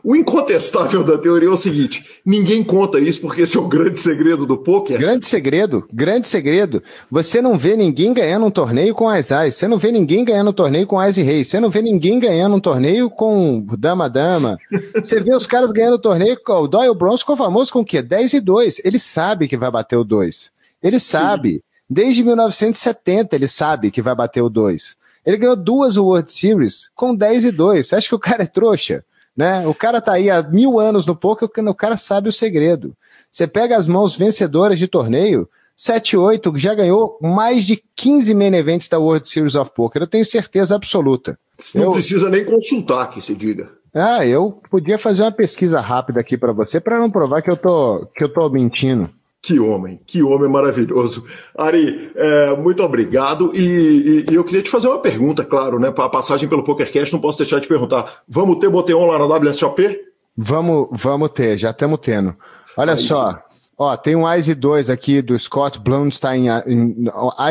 [0.04, 3.66] O, o, incontestável da teoria é o seguinte: ninguém conta isso porque esse é o
[3.66, 4.98] grande segredo do poker.
[4.98, 6.82] Grande segredo, grande segredo.
[7.10, 9.56] Você não vê ninguém ganhando um torneio com as as.
[9.56, 11.48] Você não vê ninguém ganhando um torneio com as e reis.
[11.48, 14.58] Você não vê ninguém ganhando um torneio com dama-dama.
[14.94, 16.38] Você vê os caras ganhando torneio.
[16.46, 18.00] O Doyle Bronze ficou famoso com o quê?
[18.00, 18.82] 10 e 2.
[18.84, 20.52] Ele sabe que vai bater o 2.
[20.82, 21.54] Ele sabe.
[21.54, 21.60] Sim.
[21.90, 24.97] Desde 1970 ele sabe que vai bater o 2.
[25.28, 27.86] Ele ganhou duas World Series com 10 e 2.
[27.86, 29.04] Você acha que o cara é trouxa?
[29.36, 29.66] Né?
[29.66, 32.96] O cara tá aí há mil anos no poker, o cara sabe o segredo.
[33.30, 38.88] Você pega as mãos vencedoras de torneio, 7-8, já ganhou mais de 15 main events
[38.88, 40.00] da World Series of Poker.
[40.00, 41.38] Eu tenho certeza absoluta.
[41.74, 41.92] Não eu...
[41.92, 43.70] precisa nem consultar que se diga.
[43.92, 47.56] Ah, eu podia fazer uma pesquisa rápida aqui para você para não provar que eu
[47.56, 49.10] tô que eu tô mentindo.
[49.40, 51.24] Que homem, que homem maravilhoso.
[51.56, 53.52] Ari, é, muito obrigado.
[53.54, 55.90] E, e, e, eu queria te fazer uma pergunta, claro, né?
[55.90, 58.22] Para a passagem pelo PokerCast, não posso deixar de perguntar.
[58.28, 60.08] Vamos ter Boteon lá na WSOP?
[60.36, 62.34] Vamos, vamos ter, já estamos tendo.
[62.76, 63.38] Olha Aí só, sim.
[63.78, 66.46] ó, tem um Ice 2 aqui do Scott Blumstein,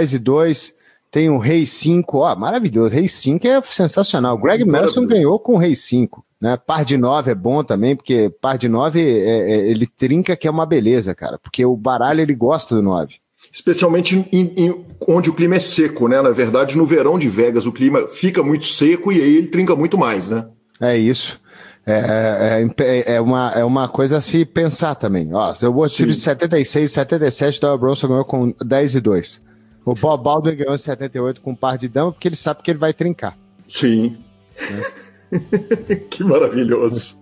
[0.02, 0.74] Ice 2,
[1.10, 2.94] tem um Rei 5, ó, maravilhoso.
[2.94, 4.38] Rei 5 é sensacional.
[4.38, 6.24] Greg Madison ganhou com o Rei 5.
[6.40, 6.56] Né?
[6.58, 10.48] Par de 9 é bom também, porque par de 9 é, é, ele trinca que
[10.48, 11.40] é uma beleza, cara.
[11.40, 13.16] Porque o baralho ele gosta do 9.
[13.52, 16.22] Especialmente em, em, onde o clima é seco, né?
[16.22, 19.76] Na verdade, no verão de Vegas o clima fica muito seco e aí ele trinca
[19.76, 20.46] muito mais, né?
[20.80, 21.40] É isso.
[21.86, 25.34] É, é, é, é uma, é uma coisa a se pensar também.
[25.34, 29.42] Ó, o World Series de 76, 77, o Bronson ganhou com 10 e 2.
[29.86, 32.70] O Bob Baldwin ganhou em 78 com um par de dama, porque ele sabe que
[32.70, 33.38] ele vai trincar.
[33.70, 34.18] Sim.
[34.60, 34.84] Né?
[36.10, 37.18] que maravilhoso.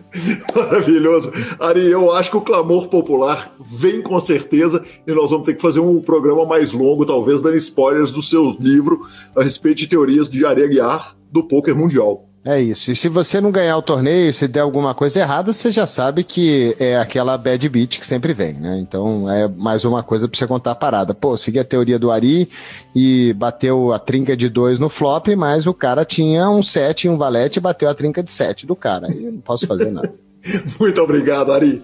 [0.56, 1.32] Maravilhoso.
[1.60, 5.62] Ari, eu acho que o clamor popular vem com certeza e nós vamos ter que
[5.62, 10.30] fazer um programa mais longo, talvez dando spoilers do seu livro a respeito de teorias
[10.30, 12.25] de Guiar do poker mundial.
[12.46, 12.92] É isso.
[12.92, 16.24] E se você não ganhar o torneio, se der alguma coisa errada, você já sabe
[16.24, 18.78] que é aquela bad beat que sempre vem, né?
[18.80, 21.16] Então é mais uma coisa pra você contar a parada.
[21.16, 22.48] Pô, segui a teoria do Ari
[22.96, 27.10] e bateu a trinca de dois no flop, mas o cara tinha um 7 e
[27.10, 29.08] um valete e bateu a trinca de 7 do cara.
[29.08, 30.14] Aí eu não posso fazer nada.
[30.80, 31.82] Muito obrigado, Ari.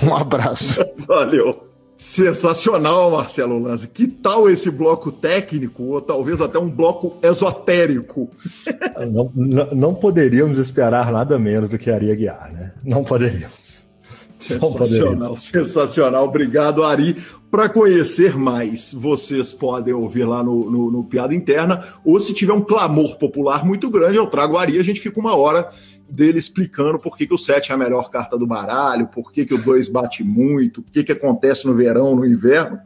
[0.00, 0.80] Um abraço.
[1.08, 1.65] Valeu.
[1.98, 3.86] Sensacional, Marcelo Lanza.
[3.86, 8.30] Que tal esse bloco técnico, ou talvez até um bloco esotérico?
[9.10, 12.72] Não, não, não poderíamos esperar nada menos do que Ari Aguiar, né?
[12.82, 13.84] Não poderíamos.
[14.38, 16.24] Sensacional, sensacional.
[16.24, 17.16] Obrigado, Ari.
[17.50, 22.52] Para conhecer mais, vocês podem ouvir lá no, no, no, Piada Interna, ou se tiver
[22.52, 25.70] um clamor popular muito grande, eu trago o Ari, a gente fica uma hora
[26.08, 29.44] dele explicando por que, que o 7 é a melhor carta do baralho, por que,
[29.44, 32.78] que o 2 bate muito, o que, que acontece no verão, no inverno.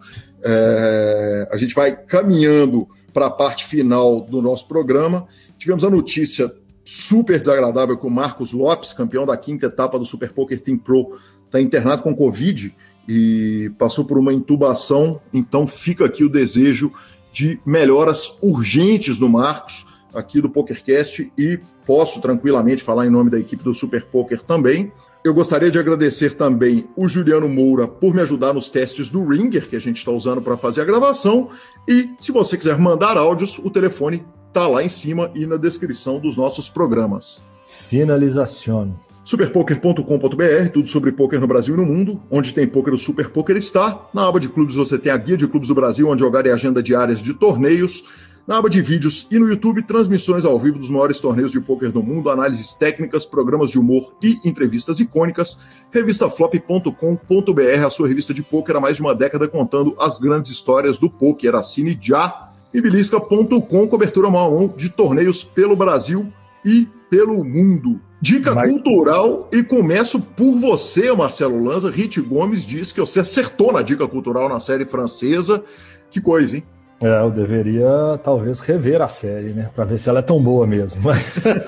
[0.43, 5.27] É, a gente vai caminhando para a parte final do nosso programa.
[5.59, 6.53] Tivemos a notícia
[6.85, 11.19] super desagradável que o Marcos Lopes, campeão da quinta etapa do Super Poker Team Pro,
[11.47, 12.75] está internado com Covid
[13.07, 15.21] e passou por uma intubação.
[15.33, 16.93] Então fica aqui o desejo
[17.33, 21.61] de melhoras urgentes no Marcos aqui do PokerCast e
[21.91, 24.93] posso tranquilamente falar em nome da equipe do Super Poker também.
[25.25, 29.69] Eu gostaria de agradecer também o Juliano Moura por me ajudar nos testes do Ringer
[29.69, 31.49] que a gente está usando para fazer a gravação.
[31.89, 36.21] E se você quiser mandar áudios, o telefone está lá em cima e na descrição
[36.21, 37.43] dos nossos programas.
[37.67, 38.95] Finalização.
[39.25, 42.21] Superpoker.com.br, tudo sobre poker no Brasil e no mundo.
[42.31, 44.07] Onde tem poker, o Super Poker está.
[44.15, 46.53] Na aba de clubes você tem a guia de clubes do Brasil, onde jogar e
[46.53, 48.05] agenda diárias de torneios.
[48.51, 51.93] Na aba de vídeos e no YouTube, transmissões ao vivo dos maiores torneios de pôquer
[51.93, 55.57] do mundo, análises técnicas, programas de humor e entrevistas icônicas.
[55.93, 60.99] Revistaflop.com.br, a sua revista de pôquer há mais de uma década contando as grandes histórias
[60.99, 61.55] do pôquer.
[61.55, 62.51] Assine já.
[62.75, 66.27] E belisca.com, cobertura mão de torneios pelo Brasil
[66.65, 68.01] e pelo mundo.
[68.21, 68.69] Dica Mas...
[68.69, 71.89] cultural e começo por você, Marcelo Lanza.
[71.89, 75.63] Rit Gomes disse que você acertou na dica cultural na série francesa.
[76.11, 76.65] Que coisa, hein?
[77.01, 79.71] É, eu deveria talvez rever a série, né?
[79.75, 81.01] Pra ver se ela é tão boa mesmo.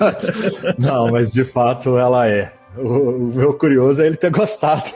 [0.77, 2.53] Não, mas de fato ela é.
[2.77, 4.83] O, o meu curioso é ele ter gostado.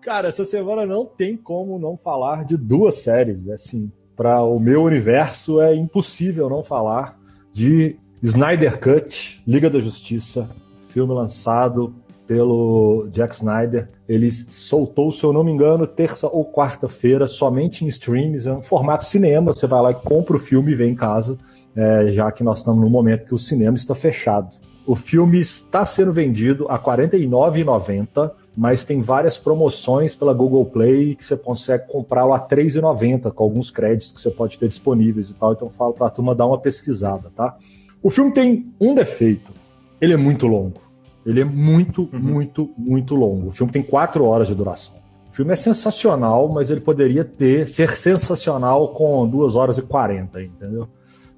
[0.00, 3.48] Cara, essa semana não tem como não falar de duas séries.
[3.48, 7.18] Assim, para o meu universo é impossível não falar
[7.52, 10.48] de Snyder Cut, Liga da Justiça,
[10.88, 11.92] filme lançado
[12.26, 13.88] pelo Jack Snyder.
[14.08, 18.62] Ele soltou, se eu não me engano, terça ou quarta-feira, somente em streams, é um
[18.62, 19.52] formato cinema.
[19.52, 21.38] Você vai lá e compra o filme e vem em casa,
[21.74, 24.54] é, já que nós estamos no momento que o cinema está fechado.
[24.86, 31.16] O filme está sendo vendido a R$ 49,90, mas tem várias promoções pela Google Play
[31.16, 35.30] que você consegue comprar a R$ 3,90, com alguns créditos que você pode ter disponíveis
[35.30, 35.52] e tal.
[35.52, 37.56] Então falo para a turma dar uma pesquisada, tá?
[38.00, 39.52] O filme tem um defeito.
[40.00, 40.85] Ele é muito longo.
[41.26, 42.20] Ele é muito, uhum.
[42.20, 43.48] muito, muito longo.
[43.48, 44.94] O filme tem quatro horas de duração.
[45.28, 50.40] O filme é sensacional, mas ele poderia ter ser sensacional com duas horas e quarenta,
[50.40, 50.88] entendeu?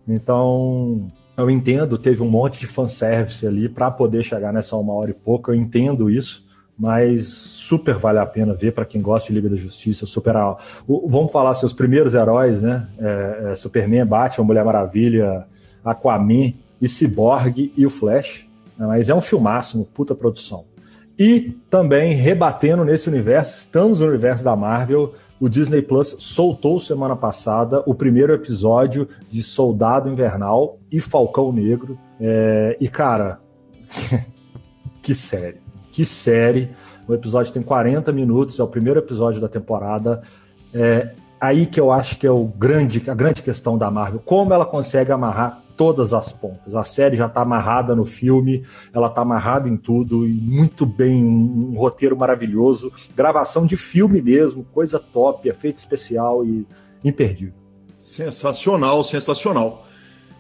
[0.07, 5.11] Então, eu entendo, teve um monte de fanservice ali para poder chegar nessa uma hora
[5.11, 6.47] e pouco, eu entendo isso,
[6.79, 10.37] mas super vale a pena ver para quem gosta de Liga da Justiça, super.
[10.87, 12.89] O, vamos falar seus primeiros heróis, né?
[12.99, 15.47] É, é Superman, Batman, Mulher Maravilha,
[15.85, 18.48] Aquaman e Cyborg e o Flash?
[18.79, 20.65] Mas é um filmaço, uma puta produção.
[21.19, 25.15] E também rebatendo nesse universo, estamos no universo da Marvel.
[25.41, 31.99] O Disney Plus soltou semana passada o primeiro episódio de Soldado Invernal e Falcão Negro.
[32.21, 33.41] É, e, cara,
[35.03, 35.61] que série.
[35.91, 36.71] Que série.
[37.09, 40.23] O episódio tem 40 minutos, é o primeiro episódio da temporada.
[40.73, 44.21] É aí que eu acho que é o grande, a grande questão da Marvel.
[44.25, 46.75] Como ela consegue amarrar todas as pontas.
[46.75, 51.25] A série já está amarrada no filme, ela está amarrada em tudo, e muito bem,
[51.25, 56.67] um, um, roteiro maravilhoso, gravação de filme mesmo, coisa top, efeito especial e
[57.05, 57.55] imperdível.
[58.01, 59.87] Sensacional, sensacional.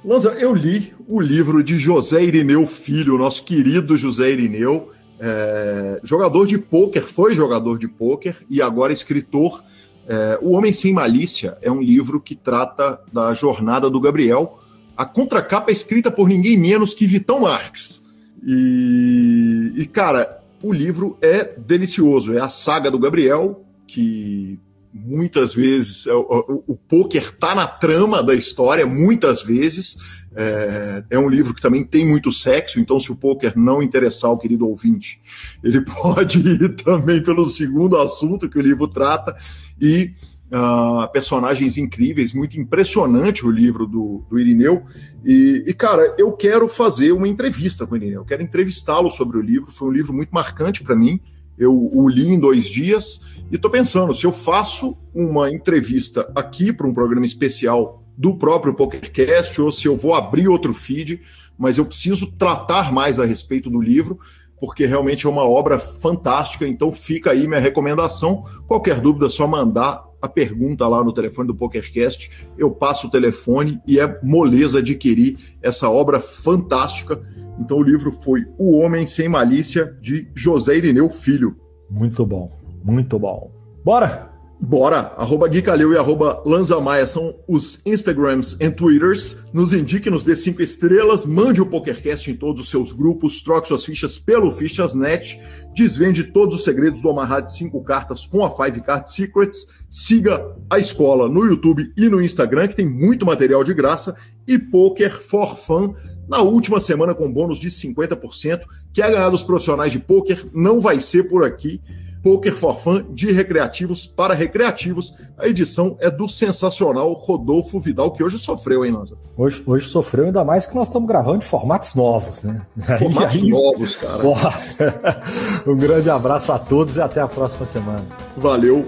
[0.04, 6.46] Lanza, eu li o livro de José Irineu Filho, nosso querido José Irineu, é, jogador
[6.46, 9.62] de pôquer, foi jogador de pôquer e agora escritor.
[10.08, 14.58] É, o Homem Sem Malícia é um livro que trata da jornada do Gabriel,
[14.98, 18.02] a contracapa é escrita por ninguém menos que Vitão Marques.
[18.44, 22.36] E, e, cara, o livro é delicioso.
[22.36, 24.58] É a saga do Gabriel, que
[24.92, 29.96] muitas vezes é, o, o, o poker tá na trama da história, muitas vezes.
[30.34, 34.30] É, é, um livro que também tem muito sexo, então se o poker não interessar
[34.32, 35.20] o querido ouvinte,
[35.64, 39.36] ele pode ir também pelo segundo assunto que o livro trata.
[39.80, 40.12] E
[40.50, 44.82] Uh, personagens incríveis, muito impressionante o livro do, do Irineu.
[45.22, 49.36] E, e, cara, eu quero fazer uma entrevista com o Irineu, eu quero entrevistá-lo sobre
[49.36, 49.70] o livro.
[49.70, 51.20] Foi um livro muito marcante para mim.
[51.58, 53.20] Eu o li em dois dias
[53.50, 58.74] e estou pensando: se eu faço uma entrevista aqui para um programa especial do próprio
[58.74, 61.20] PokerCast ou se eu vou abrir outro feed,
[61.58, 64.18] mas eu preciso tratar mais a respeito do livro.
[64.60, 66.66] Porque realmente é uma obra fantástica.
[66.66, 68.42] Então fica aí minha recomendação.
[68.66, 72.30] Qualquer dúvida, é só mandar a pergunta lá no telefone do PokerCast.
[72.56, 77.20] Eu passo o telefone e é moleza adquirir essa obra fantástica.
[77.58, 81.56] Então o livro foi O Homem Sem Malícia, de José Irineu Filho.
[81.90, 82.50] Muito bom,
[82.84, 83.50] muito bom.
[83.84, 84.37] Bora!
[84.60, 85.12] Bora!
[85.16, 89.38] Arroba Gui Calil e arroba Lanza Maia são os Instagrams e Twitters.
[89.52, 93.68] Nos indique, nos dê cinco estrelas, mande o PokerCast em todos os seus grupos, troque
[93.68, 95.40] suas fichas pelo Fichas.net,
[95.74, 100.44] desvende todos os segredos do Amarrar de 5 cartas com a Five Card Secrets, siga
[100.68, 104.16] a escola no YouTube e no Instagram, que tem muito material de graça,
[104.46, 105.94] e Poker for Fun
[106.28, 108.60] na última semana com bônus de 50%.
[108.92, 110.44] Quer ganhar dos profissionais de poker?
[110.52, 111.80] Não vai ser por aqui.
[112.22, 115.14] Poker for Fun de recreativos para recreativos.
[115.36, 119.16] A edição é do sensacional Rodolfo Vidal, que hoje sofreu, hein, Lanza?
[119.36, 122.62] Hoje, hoje sofreu, ainda mais que nós estamos gravando de formatos novos, né?
[122.98, 124.22] Formatos aí, novos, cara.
[125.66, 128.04] um grande abraço a todos e até a próxima semana.
[128.36, 128.84] Valeu.